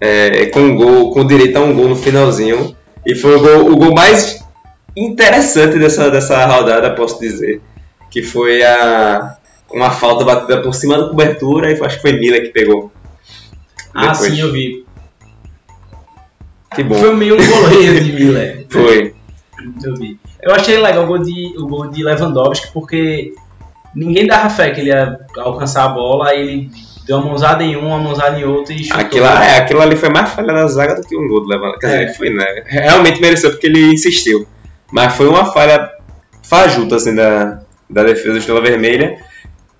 é, 0.00 0.46
com 0.46 0.60
um 0.60 0.76
gol, 0.76 1.10
com 1.12 1.26
direito 1.26 1.56
a 1.56 1.60
um 1.60 1.74
gol 1.74 1.88
no 1.88 1.96
finalzinho. 1.96 2.76
E 3.06 3.14
foi 3.14 3.36
o 3.36 3.40
gol, 3.40 3.72
o 3.72 3.76
gol 3.76 3.94
mais 3.94 4.43
interessante 4.96 5.78
dessa, 5.78 6.10
dessa 6.10 6.44
rodada, 6.46 6.90
posso 6.94 7.18
dizer. 7.20 7.60
Que 8.10 8.22
foi 8.22 8.62
a, 8.62 9.36
uma 9.72 9.90
falta 9.90 10.24
batida 10.24 10.62
por 10.62 10.74
cima 10.74 10.96
da 10.98 11.08
cobertura 11.08 11.70
e 11.70 11.80
acho 11.84 11.96
que 11.96 12.02
foi 12.02 12.12
Mila 12.12 12.38
que 12.40 12.48
pegou. 12.50 12.92
Ah, 13.92 14.12
Depois. 14.12 14.18
sim, 14.32 14.40
eu 14.40 14.52
vi. 14.52 14.84
Que 16.74 16.82
bom. 16.82 16.94
Foi 16.96 17.14
meio 17.14 17.34
um 17.34 17.46
goleiro 17.46 18.00
de 18.04 18.12
Miller. 18.14 18.66
Foi. 18.68 19.14
Eu 19.84 19.94
vi. 19.96 20.18
Eu 20.42 20.54
achei 20.54 20.76
legal 20.76 21.04
o 21.04 21.06
gol 21.06 21.18
de, 21.18 21.54
o 21.56 21.66
gol 21.66 21.88
de 21.88 22.02
Lewandowski 22.02 22.68
porque 22.72 23.32
ninguém 23.94 24.26
dava 24.26 24.50
fé 24.50 24.70
que 24.70 24.80
ele 24.80 24.90
ia 24.90 25.18
alcançar 25.38 25.84
a 25.84 25.88
bola, 25.88 26.34
ele 26.34 26.68
deu 27.06 27.18
uma 27.18 27.28
mãozada 27.28 27.62
em 27.62 27.76
um, 27.76 27.86
uma 27.86 27.98
mãozada 27.98 28.38
em 28.38 28.44
outro 28.44 28.72
e 28.74 28.82
chutou. 28.84 29.00
Aquilo, 29.00 29.26
é, 29.26 29.56
aquilo 29.58 29.80
ali 29.80 29.96
foi 29.96 30.08
mais 30.10 30.30
falha 30.30 30.52
da 30.52 30.66
zaga 30.66 30.96
do 31.00 31.06
que 31.06 31.16
um 31.16 31.26
gol 31.28 31.40
do 31.42 31.48
Lewandowski. 31.48 31.80
Quer 31.80 32.02
É. 32.02 32.04
dizer, 32.04 32.16
foi, 32.18 32.30
né? 32.30 32.62
Realmente 32.66 33.20
mereceu 33.20 33.50
porque 33.50 33.66
ele 33.68 33.92
insistiu. 33.92 34.46
Mas 34.94 35.16
foi 35.16 35.26
uma 35.26 35.46
falha 35.46 35.90
fajuta, 36.44 36.94
assim, 36.94 37.16
da, 37.16 37.62
da 37.90 38.04
defesa 38.04 38.30
do 38.30 38.38
Estrela 38.38 38.60
Vermelha 38.60 39.18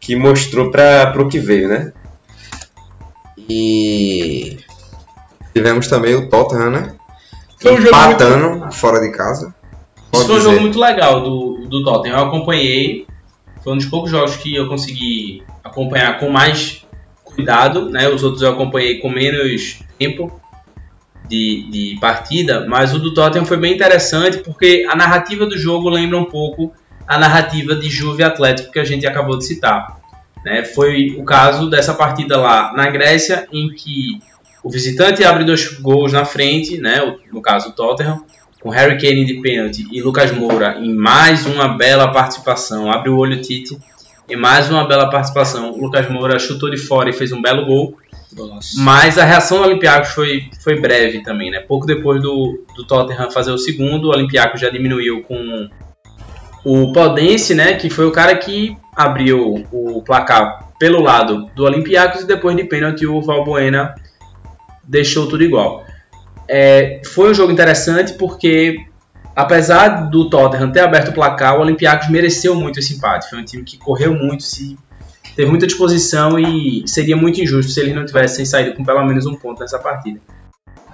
que 0.00 0.16
mostrou 0.16 0.72
para 0.72 1.22
o 1.22 1.28
que 1.28 1.38
veio, 1.38 1.68
né? 1.68 1.92
E 3.48 4.58
tivemos 5.54 5.86
também 5.86 6.16
o 6.16 6.28
Tottenham, 6.28 6.68
né? 6.68 6.96
Foi 7.62 7.74
um 7.74 7.76
jogo 7.76 7.96
Empatando 7.96 8.72
fora 8.72 9.00
de 9.00 9.12
casa. 9.12 9.54
Isso 10.12 10.26
foi 10.26 10.34
um 10.34 10.38
dizer. 10.38 10.50
jogo 10.50 10.60
muito 10.62 10.80
legal 10.80 11.20
do, 11.22 11.68
do 11.68 11.84
Tottenham. 11.84 12.18
Eu 12.18 12.24
acompanhei. 12.24 13.06
Foi 13.62 13.72
um 13.72 13.76
dos 13.76 13.86
poucos 13.86 14.10
jogos 14.10 14.34
que 14.34 14.52
eu 14.56 14.68
consegui 14.68 15.44
acompanhar 15.62 16.18
com 16.18 16.28
mais 16.28 16.84
cuidado. 17.22 17.88
Né? 17.88 18.08
Os 18.08 18.24
outros 18.24 18.42
eu 18.42 18.50
acompanhei 18.50 18.98
com 18.98 19.08
menos 19.08 19.78
tempo 19.96 20.40
de, 21.28 21.68
de 21.70 21.98
partida. 22.00 22.66
Mas 22.68 22.94
o 22.94 22.98
do 22.98 23.14
Tottenham 23.14 23.46
foi 23.46 23.56
bem 23.56 23.74
interessante 23.74 24.38
porque 24.38 24.86
a 24.88 24.96
narrativa 24.96 25.46
do 25.46 25.58
jogo 25.58 25.88
lembra 25.88 26.18
um 26.18 26.24
pouco 26.24 26.72
a 27.06 27.18
narrativa 27.18 27.74
de 27.74 27.88
Juve 27.88 28.22
Atlético 28.22 28.72
que 28.72 28.78
a 28.78 28.84
gente 28.84 29.06
acabou 29.06 29.38
de 29.38 29.46
citar. 29.46 29.98
Né? 30.44 30.64
Foi 30.64 31.16
o 31.18 31.24
caso 31.24 31.68
dessa 31.68 31.94
partida 31.94 32.36
lá 32.36 32.72
na 32.74 32.90
Grécia 32.90 33.46
em 33.52 33.70
que 33.70 34.20
o 34.62 34.70
visitante 34.70 35.24
abre 35.24 35.44
dois 35.44 35.78
gols 35.78 36.12
na 36.12 36.24
frente, 36.24 36.78
né? 36.78 37.16
no 37.32 37.42
caso 37.42 37.70
o 37.70 37.72
Tottenham, 37.72 38.24
com 38.60 38.70
Harry 38.70 38.98
Kane 38.98 39.26
de 39.26 39.42
pênalti 39.42 39.86
e 39.92 40.00
Lucas 40.00 40.32
Moura 40.32 40.78
em 40.78 40.94
mais 40.94 41.46
uma 41.46 41.68
bela 41.68 42.08
participação. 42.08 42.90
Abre 42.90 43.10
o 43.10 43.16
olho 43.18 43.40
Tite 43.42 43.76
em 44.28 44.36
mais 44.36 44.70
uma 44.70 44.86
bela 44.86 45.10
participação. 45.10 45.72
O 45.72 45.82
Lucas 45.82 46.08
Moura 46.08 46.38
chutou 46.38 46.70
de 46.70 46.78
fora 46.78 47.10
e 47.10 47.12
fez 47.12 47.30
um 47.32 47.42
belo 47.42 47.66
gol. 47.66 47.96
Mas 48.78 49.18
a 49.18 49.24
reação 49.24 49.58
do 49.58 49.64
Olympiacos 49.64 50.10
foi, 50.10 50.50
foi 50.62 50.80
breve 50.80 51.22
também, 51.22 51.50
né? 51.50 51.60
Pouco 51.60 51.86
depois 51.86 52.20
do, 52.22 52.64
do 52.76 52.84
Tottenham 52.84 53.30
fazer 53.30 53.52
o 53.52 53.58
segundo, 53.58 54.08
o 54.08 54.10
Olympiacos 54.10 54.60
já 54.60 54.70
diminuiu 54.70 55.22
com 55.22 55.68
o 56.64 56.92
Podense, 56.92 57.54
né? 57.54 57.74
Que 57.74 57.90
foi 57.90 58.06
o 58.06 58.12
cara 58.12 58.36
que 58.36 58.76
abriu 58.96 59.64
o 59.70 60.02
placar 60.02 60.70
pelo 60.78 61.00
lado 61.00 61.50
do 61.54 61.64
Olympiacos 61.64 62.22
e 62.22 62.26
depois 62.26 62.56
de 62.56 62.64
pênalti 62.64 63.06
o 63.06 63.20
Valbuena 63.20 63.94
deixou 64.82 65.28
tudo 65.28 65.42
igual. 65.42 65.84
É, 66.48 67.00
foi 67.06 67.30
um 67.30 67.34
jogo 67.34 67.52
interessante 67.52 68.14
porque, 68.14 68.76
apesar 69.34 70.10
do 70.10 70.28
Tottenham 70.28 70.70
ter 70.70 70.80
aberto 70.80 71.08
o 71.08 71.12
placar, 71.12 71.56
o 71.56 71.60
Olympiacos 71.60 72.08
mereceu 72.08 72.54
muito 72.54 72.78
esse 72.78 72.94
empate. 72.94 73.30
Foi 73.30 73.38
um 73.38 73.44
time 73.44 73.62
que 73.64 73.78
correu 73.78 74.14
muito, 74.14 74.42
se 74.42 74.76
teve 75.34 75.50
muita 75.50 75.66
disposição 75.66 76.38
e 76.38 76.86
seria 76.86 77.16
muito 77.16 77.40
injusto 77.40 77.72
se 77.72 77.80
eles 77.80 77.94
não 77.94 78.04
tivessem 78.04 78.44
saído 78.44 78.74
com 78.74 78.84
pelo 78.84 79.04
menos 79.04 79.26
um 79.26 79.34
ponto 79.34 79.60
nessa 79.60 79.78
partida. 79.78 80.20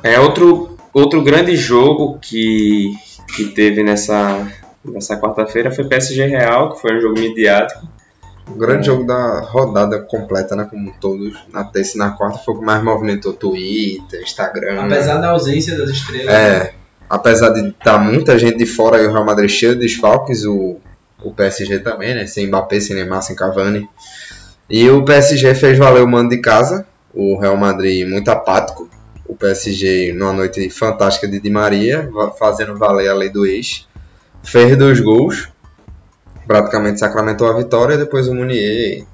É 0.02 0.18
outro, 0.18 0.76
outro 0.92 1.22
grande 1.22 1.56
jogo 1.56 2.18
que, 2.18 2.92
que 3.34 3.46
teve 3.46 3.82
nessa, 3.82 4.46
nessa 4.84 5.18
quarta-feira 5.18 5.70
foi 5.70 5.84
PSG 5.84 6.26
Real, 6.26 6.72
que 6.72 6.80
foi 6.80 6.96
um 6.96 7.00
jogo 7.00 7.20
midiático. 7.20 7.86
O 8.48 8.54
grande 8.54 8.86
jogo 8.86 9.06
da 9.06 9.42
rodada 9.42 10.00
completa, 10.00 10.56
né? 10.56 10.66
Como 10.68 10.92
todos, 11.00 11.38
na 11.52 11.62
terça 11.62 11.96
e 11.96 11.98
na 11.98 12.10
quarta, 12.10 12.38
foi 12.38 12.54
o 12.54 12.58
que 12.58 12.64
mais 12.64 12.82
movimentou 12.82 13.32
Twitter, 13.32 14.22
Instagram. 14.22 14.88
da 15.20 15.30
ausência 15.30 15.76
das 15.78 15.90
estrelas, 15.90 16.34
É, 16.34 16.72
apesar 17.08 17.50
de 17.50 17.68
estar 17.68 17.98
muita 17.98 18.36
gente 18.38 18.58
de 18.58 18.66
fora 18.66 19.00
e 19.00 19.06
o 19.06 19.12
Real 19.12 19.24
Madrid 19.24 19.48
cheio 19.48 19.74
de 19.74 19.80
desfalques, 19.80 20.44
o, 20.44 20.80
o 21.22 21.32
PSG 21.32 21.78
também, 21.80 22.14
né? 22.14 22.26
Sem 22.26 22.46
Mbappé, 22.46 22.80
sem 22.80 22.96
Neymar, 22.96 23.22
sem 23.22 23.36
Cavani. 23.36 23.88
E 24.68 24.88
o 24.88 25.04
PSG 25.04 25.54
fez 25.54 25.76
valer 25.78 26.02
o 26.02 26.08
mando 26.08 26.30
de 26.30 26.38
casa, 26.38 26.86
o 27.12 27.38
Real 27.38 27.56
Madrid 27.56 28.08
muito 28.08 28.28
apático. 28.30 28.88
O 29.26 29.34
PSG 29.36 30.12
numa 30.12 30.32
noite 30.32 30.68
fantástica 30.70 31.26
de 31.28 31.40
Di 31.40 31.50
Maria, 31.50 32.08
fazendo 32.38 32.76
valer 32.76 33.08
a 33.08 33.14
lei 33.14 33.28
do 33.30 33.46
ex. 33.46 33.86
Fez 34.42 34.76
dois 34.76 35.00
gols, 35.00 35.48
praticamente 36.46 36.98
sacramentou 37.00 37.48
a 37.48 37.56
vitória, 37.56 37.96
depois 37.98 38.26
o 38.28 38.34
Munier 38.34 39.04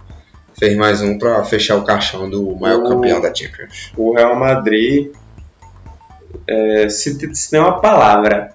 fez 0.59 0.75
mais 0.77 1.03
um 1.03 1.19
para 1.19 1.43
fechar 1.45 1.77
o 1.77 1.85
caixão 1.85 2.31
do 2.31 2.55
maior 2.57 2.83
O- 2.83 2.89
campeão 2.89 3.21
da 3.21 3.35
Champions. 3.35 3.93
O 3.97 4.15
Real 4.15 4.35
Madrid, 4.37 5.11
é, 6.49 6.89
se, 6.89 7.35
se 7.35 7.51
tem 7.51 7.61
uma 7.61 7.81
palavra 7.81 8.55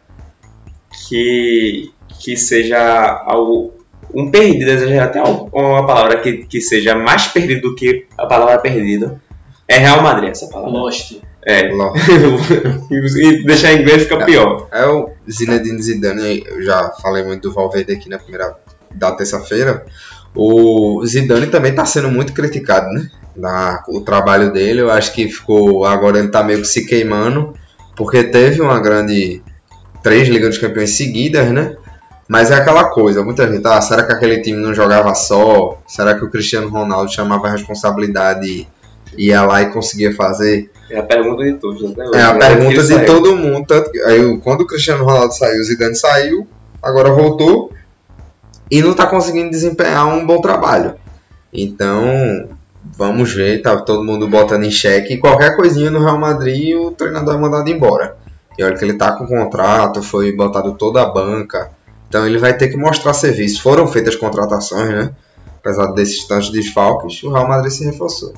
que, 1.07 1.91
que 2.21 2.37
seja 2.37 3.23
algo, 3.25 3.73
um 4.13 4.29
perdido, 4.29 4.65
desejar 4.65 5.05
até 5.05 5.21
um- 5.23 5.47
uma 5.53 5.85
palavra 5.85 6.19
que, 6.19 6.45
que 6.45 6.61
seja 6.61 6.95
mais 6.95 7.27
perdido 7.27 7.61
do 7.69 7.75
que 7.75 8.05
a 8.17 8.25
palavra 8.25 8.57
perdido, 8.59 9.19
é 9.67 9.77
Real 9.77 10.01
Madrid 10.01 10.29
essa 10.29 10.47
palavra. 10.47 10.71
Lost. 10.71 11.13
É. 11.43 11.69
Logo. 11.71 11.95
e 12.91 13.43
deixar 13.43 13.73
em 13.73 13.81
inglês 13.81 14.03
fica 14.03 14.23
pior. 14.25 14.67
É 14.71 14.85
o 14.85 15.09
Zinedine 15.29 15.81
Zidane, 15.81 16.43
eu 16.45 16.61
já 16.61 16.91
falei 17.01 17.23
muito 17.23 17.49
do 17.49 17.53
Valverde 17.53 17.93
aqui 17.93 18.07
na 18.09 18.19
primeira 18.19 18.55
da 18.93 19.11
terça-feira. 19.13 19.85
O 20.35 21.03
Zidane 21.05 21.47
também 21.47 21.71
está 21.71 21.85
sendo 21.85 22.09
muito 22.11 22.31
criticado, 22.33 22.87
né? 22.93 23.09
Da, 23.35 23.83
o 23.87 24.01
trabalho 24.01 24.51
dele, 24.51 24.81
eu 24.81 24.91
acho 24.91 25.13
que 25.13 25.27
ficou. 25.29 25.85
Agora 25.85 26.19
ele 26.19 26.27
tá 26.29 26.43
meio 26.43 26.59
que 26.61 26.67
se 26.67 26.85
queimando, 26.85 27.53
porque 27.95 28.23
teve 28.23 28.61
uma 28.61 28.79
grande. 28.79 29.41
Três 30.03 30.27
Ligas 30.27 30.49
dos 30.49 30.57
Campeões 30.57 30.91
seguidas, 30.91 31.49
né? 31.51 31.75
Mas 32.31 32.49
é 32.49 32.55
aquela 32.55 32.85
coisa, 32.85 33.25
muita 33.25 33.45
gente, 33.45 33.67
ah, 33.67 33.81
será 33.81 34.03
que 34.03 34.13
aquele 34.13 34.39
time 34.39 34.57
não 34.57 34.73
jogava 34.73 35.13
só? 35.13 35.77
Será 35.85 36.15
que 36.15 36.23
o 36.23 36.29
Cristiano 36.29 36.69
Ronaldo 36.69 37.11
chamava 37.11 37.49
a 37.49 37.51
responsabilidade 37.51 38.47
e 39.17 39.27
ia 39.27 39.41
lá 39.41 39.61
e 39.61 39.69
conseguia 39.69 40.15
fazer? 40.15 40.71
É 40.89 40.97
a 40.97 41.03
pergunta 41.03 41.43
de 41.43 41.55
todos. 41.55 41.81
Hoje, 41.81 41.93
É 42.13 42.21
a 42.21 42.33
né? 42.33 42.39
pergunta 42.39 42.83
de 42.83 43.05
todo 43.05 43.35
mundo. 43.35 43.67
Tanto 43.67 43.91
que, 43.91 43.99
aí, 44.03 44.37
quando 44.37 44.61
o 44.61 44.65
Cristiano 44.65 45.03
Ronaldo 45.03 45.33
saiu, 45.33 45.59
o 45.59 45.63
Zidane 45.65 45.93
saiu, 45.93 46.47
agora 46.81 47.11
voltou 47.11 47.73
e 48.71 48.81
não 48.81 48.91
está 48.91 49.07
conseguindo 49.07 49.49
desempenhar 49.49 50.07
um 50.07 50.25
bom 50.25 50.39
trabalho. 50.39 50.93
Então, 51.51 52.47
vamos 52.97 53.33
ver, 53.33 53.61
tá 53.61 53.75
todo 53.75 54.05
mundo 54.05 54.29
botando 54.29 54.63
em 54.63 54.71
xeque. 54.71 55.17
Qualquer 55.17 55.57
coisinha 55.57 55.91
no 55.91 55.99
Real 55.99 56.17
Madrid, 56.17 56.77
o 56.77 56.91
treinador 56.91 57.35
é 57.35 57.37
mandado 57.37 57.69
embora. 57.69 58.15
E 58.57 58.63
olha 58.63 58.77
que 58.77 58.85
ele 58.85 58.93
tá 58.93 59.11
com 59.11 59.27
contrato, 59.27 60.01
foi 60.01 60.31
botado 60.31 60.75
toda 60.75 61.01
a 61.01 61.05
banca. 61.05 61.71
Então 62.11 62.27
ele 62.27 62.37
vai 62.37 62.53
ter 62.57 62.67
que 62.67 62.75
mostrar 62.75 63.13
serviço. 63.13 63.61
Foram 63.61 63.87
feitas 63.87 64.17
contratações, 64.17 64.89
né? 64.89 65.11
Apesar 65.59 65.93
desses 65.93 66.27
tantos 66.27 66.49
desfalques, 66.49 67.23
o 67.23 67.31
Real 67.31 67.47
Madrid 67.47 67.71
se 67.71 67.85
reforçou. 67.85 68.33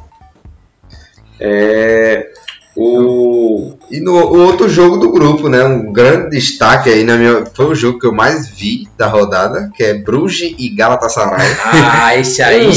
É, 1.40 2.28
O. 2.76 3.74
E 3.92 4.00
no 4.00 4.14
o 4.14 4.40
outro 4.46 4.68
jogo 4.68 4.98
do 4.98 5.12
grupo, 5.12 5.48
né? 5.48 5.64
Um 5.64 5.92
grande 5.94 6.32
destaque 6.32 6.90
aí 6.90 7.04
na 7.04 7.18
minha. 7.18 7.46
Foi 7.54 7.66
o 7.68 7.76
jogo 7.76 8.00
que 8.00 8.08
eu 8.08 8.12
mais 8.12 8.48
vi 8.50 8.88
da 8.98 9.08
rodada, 9.08 9.70
que 9.76 9.84
é 9.84 9.94
Bruges 9.94 10.56
e 10.58 10.70
Galatasaray. 10.70 11.48
Ah, 11.64 12.18
esse 12.18 12.42
aí 12.42 12.62
Um 12.62 12.70
não. 12.70 12.72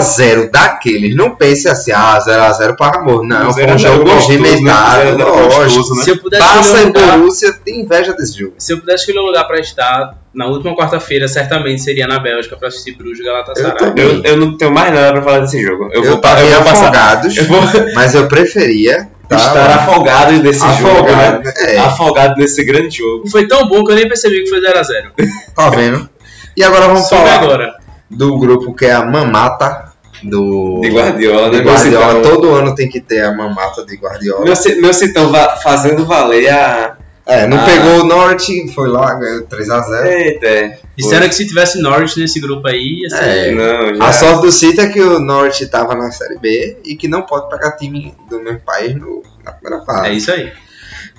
0x0 0.00 0.50
daqueles. 0.50 1.14
Não 1.14 1.34
pense 1.36 1.68
assim, 1.68 1.92
ah, 1.92 2.18
0x0 2.18 2.76
para 2.76 2.98
amor. 2.98 3.24
Não, 3.24 3.52
foi 3.52 3.64
0 3.66 3.72
um 3.72 3.74
a 3.74 3.78
0 3.78 3.92
jogo 3.92 4.08
né? 4.08 4.14
movimentado. 4.14 5.00
0 5.02 5.08
a 5.08 5.16
0 5.16 5.48
lógico. 5.58 5.94
né? 5.96 6.02
Se 6.04 6.10
eu 6.10 6.18
pudesse 6.18 6.44
e 6.44 6.84
um 6.84 6.86
lugar, 6.86 7.18
Borussia 7.18 7.52
tem 7.64 7.80
inveja 7.80 8.14
desse 8.14 8.38
jogo. 8.38 8.54
se 8.58 8.72
eu 8.72 8.80
pudesse 8.80 9.04
escolher 9.04 9.20
um 9.20 9.26
lugar 9.26 9.44
pra 9.46 9.60
estar 9.60 10.14
na 10.34 10.46
última 10.46 10.76
quarta-feira, 10.76 11.26
certamente 11.28 11.80
seria 11.82 12.06
na 12.06 12.18
Bélgica 12.18 12.56
pra 12.56 12.68
assistir 12.68 12.92
Bruges 12.96 13.20
e 13.20 13.22
Eu 13.22 13.32
Galatasaray. 13.32 13.76
também. 13.78 14.04
Eu, 14.04 14.22
eu 14.22 14.36
não 14.36 14.56
tenho 14.56 14.70
mais 14.72 14.92
nada 14.92 15.12
pra 15.14 15.22
falar 15.22 15.38
desse 15.40 15.62
jogo. 15.62 15.84
Eu, 15.92 16.02
Eu, 16.04 16.10
vou, 16.10 16.20
tava 16.20 16.42
eu 16.42 16.62
vou 16.62 16.72
afogados, 16.72 17.36
Eu 17.36 17.44
vou 17.46 17.60
mas 17.94 18.14
eu 18.14 18.26
preferia 18.28 19.08
tá, 19.28 19.36
estar 19.36 19.66
afogados 19.76 20.38
nesse 20.40 20.60
jogo, 20.60 20.98
afogado. 21.08 21.42
né? 21.44 21.52
É, 21.68 21.78
Afogado 21.78 22.34
nesse 22.38 22.64
grande 22.64 22.98
jogo. 22.98 23.28
Foi 23.30 23.46
tão 23.48 23.66
bom 23.68 23.82
que 23.84 23.92
eu 23.92 23.96
nem 23.96 24.08
percebi 24.08 24.42
que 24.44 24.50
foi 24.50 24.60
0x0. 24.60 25.10
tá 25.54 25.70
vendo? 25.70 26.08
E 26.56 26.62
agora 26.62 26.86
vamos 26.86 27.08
Soube 27.08 27.24
falar 27.24 27.42
agora. 27.42 27.74
do 28.10 28.38
grupo 28.38 28.74
que 28.74 28.84
é 28.86 28.92
a 28.92 29.04
mamata 29.04 29.86
do 30.22 30.80
De 30.82 30.88
Guardiola, 30.90 31.50
de 31.50 31.58
né? 31.58 31.62
Meu 31.64 31.72
Guardiola. 31.72 32.14
citão, 32.14 32.22
Todo 32.22 32.54
ano 32.54 32.74
tem 32.74 32.88
que 32.88 33.00
ter 33.00 33.22
a 33.22 33.32
mamata 33.32 33.84
de 33.84 33.96
Guardiola. 33.96 34.44
meu, 34.44 34.54
meu 34.80 34.94
citão 34.94 35.30
va- 35.30 35.56
fazendo 35.62 36.04
valer 36.06 36.48
a. 36.50 36.96
É, 37.28 37.46
não 37.46 37.58
Ah. 37.58 37.64
pegou 37.64 38.00
o 38.02 38.04
Norte, 38.04 38.68
foi 38.72 38.88
lá, 38.88 39.14
ganhou 39.14 39.42
3x0. 39.46 40.06
Eita, 40.06 40.46
é. 40.46 40.78
Disseram 40.96 41.28
que 41.28 41.34
se 41.34 41.44
tivesse 41.46 41.80
Norwich 41.80 42.18
nesse 42.20 42.38
grupo 42.38 42.68
aí, 42.68 43.00
ia 43.02 43.10
ser... 43.10 43.24
É. 43.24 43.50
Não, 43.52 43.96
já. 43.96 44.04
A 44.04 44.12
sorte 44.12 44.42
do 44.42 44.52
City 44.52 44.80
é 44.80 44.86
que 44.88 45.00
o 45.02 45.18
Norte 45.18 45.66
tava 45.66 45.94
na 45.96 46.10
Série 46.12 46.38
B 46.38 46.76
e 46.84 46.94
que 46.94 47.08
não 47.08 47.22
pode 47.22 47.48
pegar 47.50 47.72
time 47.72 48.14
do 48.30 48.40
mesmo 48.40 48.60
país 48.60 48.94
no- 48.94 49.22
na 49.44 49.50
primeira 49.52 49.84
fase. 49.84 50.06
É 50.08 50.12
isso 50.14 50.30
aí. 50.30 50.52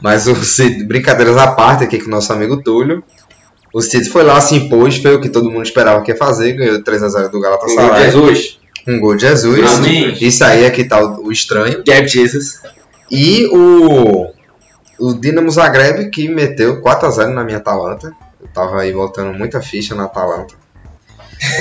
Mas 0.01 0.27
o 0.27 0.35
City, 0.35 0.83
brincadeiras 0.85 1.35
à 1.37 1.47
parte 1.47 1.83
aqui 1.83 1.99
com 1.99 2.07
o 2.07 2.11
nosso 2.11 2.31
amigo 2.31 2.61
Túlio. 2.63 3.03
O 3.73 3.81
City 3.81 4.09
foi 4.09 4.23
lá, 4.23 4.39
se 4.39 4.55
impôs, 4.55 4.97
foi 4.97 5.13
o 5.15 5.19
que 5.21 5.27
todo 5.29 5.51
mundo 5.51 5.63
esperava 5.63 6.01
que 6.01 6.11
ia 6.11 6.17
fazer, 6.17 6.53
ganhou 6.53 6.81
3x0 6.81 7.23
do 7.25 7.31
Com 7.31 7.37
o 7.37 7.41
Galatasaray. 7.41 8.05
Jesus. 8.11 8.59
Um 8.87 8.99
gol 9.01 9.15
de 9.15 9.23
Jesus. 9.23 9.73
Amém. 9.75 10.15
Isso 10.21 10.41
aí 10.45 10.63
é 10.63 10.69
que 10.69 10.85
tá 10.85 11.03
o, 11.03 11.25
o 11.25 11.31
estranho. 11.33 11.83
Gab 11.85 12.07
Jesus. 12.07 12.61
E 13.11 13.45
o, 13.51 14.27
o 14.99 15.13
Dinamo 15.13 15.49
Zagreb 15.49 16.09
que 16.09 16.27
meteu 16.29 16.81
4x0 16.81 17.27
na 17.33 17.43
minha 17.43 17.57
Atalanta. 17.57 18.11
Eu 18.41 18.47
tava 18.47 18.81
aí 18.81 18.91
voltando 18.91 19.37
muita 19.37 19.61
ficha 19.61 19.95
na 19.95 20.05
Atalanta. 20.05 20.53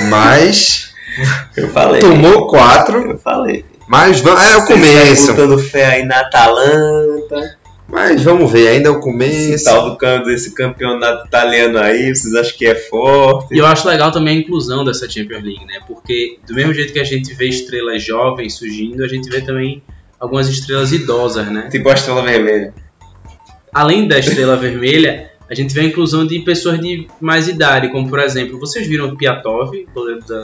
Mas 0.09 0.93
Eu 1.55 1.69
falei. 1.69 1.99
tomou 2.01 2.47
4. 2.47 3.11
Eu 3.11 3.17
falei. 3.17 3.65
Mas 3.87 4.19
va- 4.19 4.43
é 4.45 4.57
o 4.57 4.61
Você 4.61 4.73
começo. 4.73 5.27
tá 5.27 5.33
botando 5.33 5.59
fé 5.59 5.85
aí 5.85 6.05
na 6.05 6.19
Atalanta. 6.19 7.57
Mas 7.89 8.21
vamos 8.21 8.51
ver, 8.51 8.67
ainda 8.67 8.89
é 8.89 8.91
o 8.91 8.95
Esse 8.95 9.01
começo. 9.01 9.63
tal 9.63 9.89
do 9.91 9.97
cam- 9.97 10.21
desse 10.23 10.53
campeonato 10.53 11.25
italiano 11.25 11.77
aí, 11.79 12.13
vocês 12.13 12.33
acham 12.35 12.57
que 12.57 12.65
é 12.65 12.75
forte? 12.75 13.55
E 13.55 13.59
eu 13.59 13.65
acho 13.65 13.87
legal 13.87 14.11
também 14.11 14.37
a 14.37 14.41
inclusão 14.41 14.83
dessa 14.83 15.09
Champions 15.09 15.41
League, 15.41 15.63
né? 15.65 15.79
Porque 15.87 16.37
do 16.45 16.53
mesmo 16.53 16.73
jeito 16.73 16.91
que 16.91 16.99
a 16.99 17.03
gente 17.05 17.33
vê 17.33 17.47
estrelas 17.47 18.03
jovens 18.03 18.55
surgindo, 18.55 19.05
a 19.05 19.07
gente 19.07 19.29
vê 19.29 19.39
também 19.39 19.81
algumas 20.19 20.49
estrelas 20.49 20.91
idosas, 20.91 21.47
né? 21.49 21.69
Tipo 21.71 21.87
a 21.89 21.93
estrela 21.93 22.21
vermelha. 22.23 22.73
Além 23.79 24.07
da 24.07 24.17
estrela 24.17 24.55
vermelha, 24.55 25.29
a 25.49 25.53
gente 25.53 25.73
vê 25.73 25.81
a 25.81 25.83
inclusão 25.85 26.25
de 26.25 26.39
pessoas 26.39 26.79
de 26.79 27.07
mais 27.21 27.47
idade, 27.47 27.89
como 27.91 28.09
por 28.09 28.19
exemplo, 28.19 28.59
vocês 28.59 28.87
viram 28.87 29.07
o 29.09 29.15
Piatov, 29.17 29.71
goleiro 29.93 30.21
da, 30.25 30.43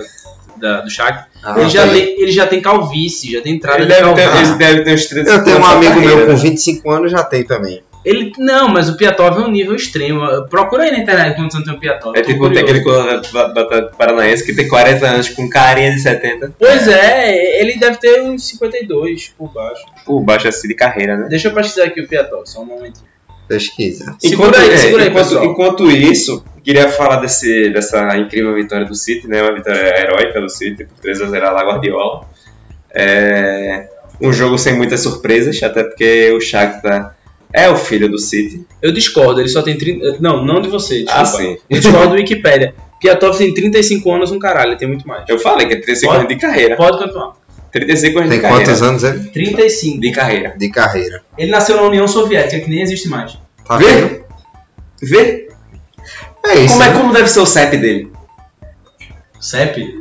da- 0.57 0.81
do 0.81 0.89
Shakhtar? 0.89 1.29
Ah, 1.43 1.59
ele, 1.59 1.69
já 1.69 1.85
tá. 1.85 1.91
tem, 1.93 2.21
ele 2.21 2.31
já 2.31 2.47
tem 2.47 2.61
calvície, 2.61 3.31
já 3.33 3.41
tem 3.41 3.55
entrada 3.55 3.79
Ele 3.79 3.87
de 3.87 3.93
deve, 4.01 4.13
ter, 4.13 4.21
ele 4.39 4.55
deve 4.55 4.83
ter 4.83 4.93
uns 4.93 5.05
30 5.07 5.29
Eu 5.31 5.43
tenho 5.43 5.59
um 5.59 5.65
amigo 5.65 5.93
carreira, 5.95 6.15
meu 6.15 6.25
com 6.27 6.31
né? 6.33 6.37
25 6.39 6.91
anos 6.91 7.11
já 7.11 7.23
tem 7.23 7.43
também. 7.43 7.81
Ele, 8.05 8.33
não, 8.37 8.67
mas 8.67 8.89
o 8.89 8.97
Piatov 8.97 9.37
é 9.41 9.45
um 9.45 9.49
nível 9.49 9.73
extremo. 9.75 10.19
Procura 10.49 10.83
aí 10.83 10.91
na 10.91 10.99
internet 10.99 11.35
quando 11.37 11.51
você 11.53 11.63
tem 11.63 11.73
um 11.73 11.79
Piatov. 11.79 12.17
É 12.17 12.21
tipo 12.21 12.49
tem 12.49 12.63
curioso. 12.63 12.63
aquele 12.65 12.81
colorado 12.83 13.27
batata 13.31 13.91
paranaense 13.97 14.45
que 14.45 14.53
tem 14.53 14.67
40 14.67 15.05
anos 15.07 15.29
com 15.29 15.49
carinha 15.49 15.89
de 15.91 16.01
70 16.01 16.53
Pois 16.59 16.85
é, 16.87 17.61
ele 17.61 17.77
deve 17.77 17.97
ter 17.97 18.21
uns 18.21 18.45
52 18.45 19.33
por 19.37 19.51
baixo. 19.53 19.83
por 20.05 20.19
baixo 20.21 20.47
assim 20.49 20.67
de 20.67 20.75
carreira, 20.75 21.15
né? 21.17 21.27
Deixa 21.29 21.47
eu 21.47 21.53
pesquisar 21.53 21.85
aqui 21.85 22.01
o 22.01 22.07
Piatov, 22.07 22.45
só 22.45 22.61
um 22.61 22.65
momentinho. 22.65 23.12
Pesquisa. 23.47 24.15
Segura 24.19 24.57
aí, 24.57 24.69
é, 24.71 24.77
segura 24.77 25.03
aí, 25.03 25.09
enquanto, 25.09 25.43
enquanto 25.43 25.91
isso, 25.91 26.43
queria 26.63 26.89
falar 26.89 27.17
desse, 27.17 27.69
dessa 27.69 28.17
incrível 28.17 28.55
vitória 28.55 28.85
do 28.85 28.95
City, 28.95 29.27
né? 29.27 29.41
Uma 29.41 29.53
vitória 29.53 29.99
heróica 29.99 30.39
do 30.39 30.49
City 30.49 30.85
por 30.85 31.09
3x0 31.09 31.39
lá 31.39 31.63
Guardiola. 31.63 32.27
É, 32.93 33.89
um 34.21 34.31
jogo 34.31 34.57
sem 34.57 34.73
muitas 34.73 35.01
surpresas, 35.01 35.61
até 35.61 35.83
porque 35.83 36.31
o 36.31 36.39
Shakhtar 36.39 37.15
é 37.51 37.69
o 37.69 37.75
filho 37.75 38.09
do 38.09 38.17
City. 38.17 38.65
Eu 38.81 38.91
discordo, 38.91 39.39
ele 39.39 39.49
só 39.49 39.61
tem 39.61 39.77
30. 39.77 40.17
Não, 40.19 40.43
não 40.43 40.61
de 40.61 40.69
você, 40.69 41.03
desculpa. 41.03 41.21
Ah, 41.21 41.25
sim. 41.25 41.57
Eu 41.69 41.79
discordo 41.79 42.09
do 42.09 42.15
Wikipedia. 42.15 42.73
Piatov 42.99 43.37
tem 43.37 43.53
35 43.53 44.11
anos, 44.13 44.31
um 44.31 44.39
caralho, 44.39 44.69
ele 44.69 44.77
tem 44.77 44.87
muito 44.87 45.05
mais. 45.05 45.25
Eu 45.27 45.37
falei 45.37 45.67
que 45.67 45.73
é 45.73 45.81
35 45.81 46.05
Pode? 46.05 46.25
anos 46.25 46.33
de 46.33 46.41
carreira. 46.41 46.75
Pode 46.77 46.97
continuar. 46.97 47.33
35 47.73 48.17
anos 48.19 48.29
Tem 48.29 48.37
de 48.37 48.41
carreira. 48.43 48.65
quantos 48.65 48.81
anos 48.83 49.03
ele? 49.03 49.19
35. 49.29 49.99
De 50.01 50.11
carreira. 50.11 50.53
De 50.57 50.69
carreira. 50.69 51.23
Ele 51.37 51.51
nasceu 51.51 51.75
na 51.75 51.81
União 51.83 52.07
Soviética, 52.07 52.63
que 52.63 52.69
nem 52.69 52.81
existe 52.81 53.09
mais. 53.09 53.37
Tá 53.67 53.77
Vê? 53.77 53.85
vendo? 53.85 54.23
Vê 55.01 55.47
É 56.45 56.55
isso. 56.59 56.73
como, 56.73 56.83
é, 56.83 56.89
né? 56.89 56.97
como 56.99 57.13
deve 57.13 57.27
ser 57.27 57.39
o 57.39 57.45
CEP 57.45 57.77
dele. 57.77 58.11
CEP? 59.39 59.99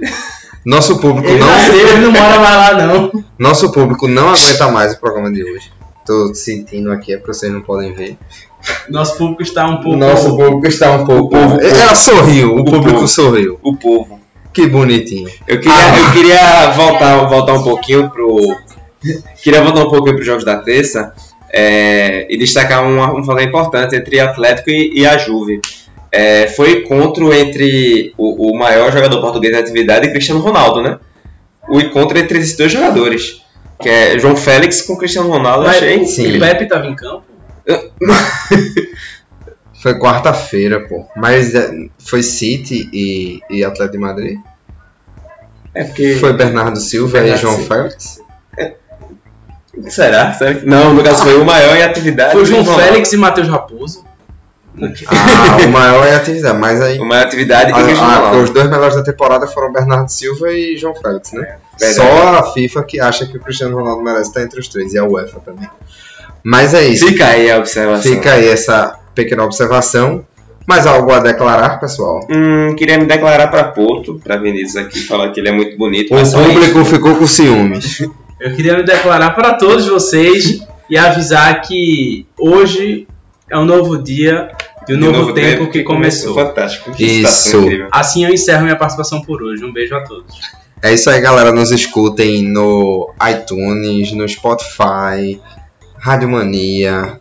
Nosso 0.65 1.01
público 1.01 1.29
Ele 1.29 1.41
não. 1.41 1.47
nasceu, 1.47 1.75
ele 1.89 1.99
não 1.99 2.13
mora 2.13 2.39
mais 2.39 2.57
lá, 2.77 2.87
não. 2.87 3.25
Nosso 3.39 3.73
público 3.73 4.07
não 4.07 4.29
aguenta 4.29 4.69
mais 4.71 4.93
o 4.95 5.01
programa 5.01 5.33
de 5.33 5.43
hoje. 5.43 5.73
Tô 6.07 6.33
sentindo 6.35 6.93
aqui, 6.93 7.15
é 7.15 7.17
porque 7.17 7.33
vocês 7.33 7.53
não 7.53 7.61
podem 7.63 7.93
ver. 7.95 8.17
Nosso 8.89 9.17
público 9.17 9.43
está 9.43 9.67
um 9.67 9.81
pouco. 9.81 9.97
Nosso 9.99 10.37
público 10.37 10.67
está 10.69 10.93
um 10.93 11.05
pouco. 11.05 11.37
O 11.37 11.41
povo- 11.41 11.61
Ela 11.61 11.95
sorriu, 11.97 12.55
o, 12.55 12.61
O 12.61 12.65
público 12.65 12.93
povo. 12.95 13.09
sorriu. 13.09 13.59
O 13.63 13.77
povo. 13.77 14.21
Que 14.53 14.67
bonitinho. 14.67 15.29
Eu 15.49 15.59
queria, 15.61 15.73
Ah. 15.75 15.99
eu 15.99 16.13
queria 16.13 16.71
voltar, 16.73 17.17
voltar 17.27 17.55
um 17.55 17.63
pouquinho 17.63 18.11
pro. 18.11 18.57
Queria 19.43 19.63
voltar 19.63 19.81
um 19.81 19.89
pouquinho 19.91 20.15
para 20.15 20.21
os 20.21 20.27
jogos 20.27 20.45
da 20.45 20.57
terça 20.59 21.13
é, 21.53 22.27
e 22.31 22.37
destacar 22.39 22.85
um, 22.87 23.01
um 23.19 23.25
fator 23.25 23.43
importante 23.43 23.97
entre 23.97 24.21
Atlético 24.21 24.71
e, 24.71 25.01
e 25.01 25.07
a 25.07 25.17
Juve. 25.19 25.61
É, 26.13 26.47
foi 26.49 26.81
encontro 26.81 27.33
entre 27.33 28.13
o, 28.19 28.51
o 28.53 28.57
maior 28.59 28.93
jogador 28.93 29.21
português 29.21 29.53
da 29.55 29.61
atividade 29.61 30.07
e 30.07 30.11
Cristiano 30.11 30.41
Ronaldo, 30.41 30.83
né? 30.83 30.99
O 31.69 31.81
encontro 31.81 32.19
entre 32.19 32.39
esses 32.39 32.57
dois 32.57 32.71
jogadores. 32.71 33.41
Que 33.81 33.89
é 33.89 34.19
João 34.19 34.37
Félix 34.37 34.83
com 34.83 34.97
Cristiano 34.97 35.29
Ronaldo. 35.31 35.65
Mas 35.67 35.77
achei 35.77 35.99
o- 36.01 36.07
sim. 36.07 36.37
o 36.37 36.41
Pepe 36.41 36.65
estava 36.65 36.87
em 36.87 36.95
campo? 36.95 37.25
Foi 39.83 39.99
quarta-feira, 39.99 40.81
pô. 40.87 41.05
Mas 41.17 41.55
é, 41.55 41.71
foi 41.99 42.23
City 42.23 42.89
e, 42.93 43.41
e 43.51 43.65
Atlético 43.65 43.93
de 43.97 43.99
Madrid. 43.99 44.39
É 45.75 45.85
porque. 45.85 46.15
Foi 46.21 46.33
Bernardo 46.33 46.79
Silva 46.79 47.15
Bernardo 47.21 47.39
e 47.39 47.43
João 47.43 47.57
Silva. 47.57 47.75
Félix. 47.75 48.21
Será? 49.89 50.33
Será 50.35 50.55
que- 50.55 50.67
Não, 50.67 50.95
no 50.95 51.03
caso 51.03 51.23
foi 51.23 51.35
o 51.41 51.45
maior 51.45 51.75
em 51.77 51.83
atividade. 51.83 52.33
Foi 52.33 52.43
o 52.43 52.47
João. 52.47 52.65
Félix 52.65 53.13
e 53.13 53.17
Matheus 53.17 53.49
Raposo. 53.49 54.05
Ah, 55.07 55.59
o 55.67 55.69
maior 55.69 56.07
é 56.07 56.15
a 56.15 56.17
atividade, 56.17 56.59
mas 56.59 56.81
aí. 56.81 56.99
O 56.99 57.05
maior 57.05 57.27
atividade 57.27 57.71
e 57.71 57.75
a- 57.75 57.77
a- 57.79 58.17
Ronaldo. 58.17 58.39
os 58.43 58.51
dois 58.51 58.71
melhores 58.71 58.95
da 58.97 59.03
temporada 59.03 59.47
foram 59.47 59.71
Bernardo 59.73 60.09
Silva 60.09 60.51
e 60.53 60.79
João 60.79 60.95
Félix, 60.95 61.33
né? 61.33 61.57
Verdade. 61.79 61.95
Só 62.09 62.29
a 62.39 62.53
FIFA 62.53 62.83
que 62.85 62.99
acha 63.01 63.27
que 63.27 63.37
o 63.37 63.41
Cristiano 63.41 63.77
Ronaldo 63.77 64.03
merece 64.03 64.29
estar 64.31 64.43
entre 64.43 64.59
os 64.61 64.69
três, 64.69 64.95
e 64.95 64.99
a 64.99 65.05
UEFA 65.05 65.41
também. 65.41 65.69
Mas 66.43 66.73
é 66.73 66.85
isso. 66.85 67.07
Fica 67.07 67.27
aí 67.27 67.51
a 67.51 67.59
observação. 67.59 68.03
Fica 68.13 68.33
aí 68.33 68.49
essa 68.49 68.99
pequena 69.15 69.45
observação. 69.45 70.25
Mais 70.67 70.87
algo 70.87 71.13
a 71.13 71.19
declarar, 71.19 71.81
pessoal? 71.81 72.21
Hum, 72.31 72.77
queria 72.77 72.97
me 72.97 73.05
declarar 73.05 73.49
para 73.49 73.65
Porto, 73.65 74.21
para 74.23 74.37
Vinícius 74.37 74.77
aqui, 74.77 75.01
falar 75.01 75.31
que 75.31 75.41
ele 75.41 75.49
é 75.49 75.53
muito 75.53 75.77
bonito. 75.77 76.15
O 76.15 76.19
público 76.19 76.81
isso. 76.81 76.85
ficou 76.85 77.17
com 77.17 77.27
ciúmes. 77.27 78.01
Eu 78.41 78.55
queria 78.55 78.77
me 78.77 78.85
declarar 78.85 79.31
para 79.33 79.55
todos 79.55 79.89
vocês 79.89 80.65
e 80.89 80.97
avisar 80.97 81.61
que 81.63 82.27
hoje 82.39 83.09
é 83.51 83.59
um 83.59 83.65
novo 83.65 83.99
dia 83.99 84.51
de 84.87 84.95
um 84.95 84.99
De 84.99 85.09
novo, 85.09 85.33
tempo, 85.33 85.69
que 85.69 85.83
começou. 85.83 86.35
Fantástico. 86.35 86.93
Que 86.93 87.05
Isso. 87.05 87.57
Assim 87.91 88.25
eu 88.25 88.33
encerro 88.33 88.65
minha 88.65 88.77
participação 88.77 89.23
por 89.23 89.43
hoje. 89.43 89.65
Um 89.65 89.73
beijo 89.73 89.95
a 89.95 90.01
todos. 90.01 90.41
É 90.83 90.93
isso 90.93 91.09
aí, 91.09 91.21
galera. 91.21 91.53
Nos 91.53 91.71
escutem 91.71 92.43
no 92.43 93.13
iTunes, 93.31 94.13
no 94.13 94.29
Spotify, 94.29 95.41
Rádio 95.97 96.29
Mania, 96.29 97.21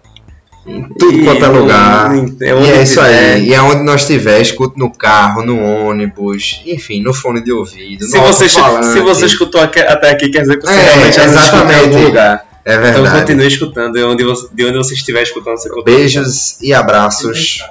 tudo 1.00 1.24
quanto 1.24 1.44
é 1.44 1.48
lugar. 1.48 2.12
é 2.16 2.46
E 2.46 2.70
é 2.70 2.84
isso 2.84 2.94
tiver. 3.02 3.34
aí. 3.36 3.48
E 3.50 3.54
é 3.54 3.62
onde 3.62 3.84
nós 3.84 4.02
estiver, 4.02 4.40
escute 4.42 4.78
no 4.78 4.92
carro, 4.92 5.44
no 5.44 5.60
ônibus, 5.60 6.62
enfim, 6.66 7.02
no 7.02 7.14
fone 7.14 7.42
de 7.44 7.52
ouvido. 7.52 8.06
Se 8.06 8.18
você, 8.20 8.48
se 8.50 9.00
você 9.02 9.26
escutou 9.26 9.60
até 9.62 10.12
aqui, 10.12 10.30
quer 10.30 10.42
dizer 10.42 10.58
que 10.60 10.66
você 10.66 10.74
É, 10.74 10.82
realmente 10.84 11.20
nos 11.20 11.28
escuta 11.34 11.34
em 11.34 11.36
exatamente. 11.38 11.80
algum 11.96 12.04
lugar. 12.06 12.46
É 12.64 12.74
Então 12.76 12.84
verdade. 12.94 13.20
continue 13.22 13.48
escutando 13.48 13.94
de 13.94 14.04
onde 14.04 14.24
você, 14.24 14.48
de 14.54 14.66
onde 14.66 14.78
você 14.78 14.94
estiver 14.94 15.24
escutando 15.24 15.56
conteúdo. 15.58 15.84
Beijos 15.84 16.62
e 16.62 16.72
abraços. 16.74 17.64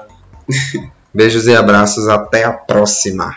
Beijos 1.14 1.46
e 1.46 1.54
abraços. 1.54 2.08
Até 2.08 2.44
a 2.44 2.50
próxima. 2.52 3.34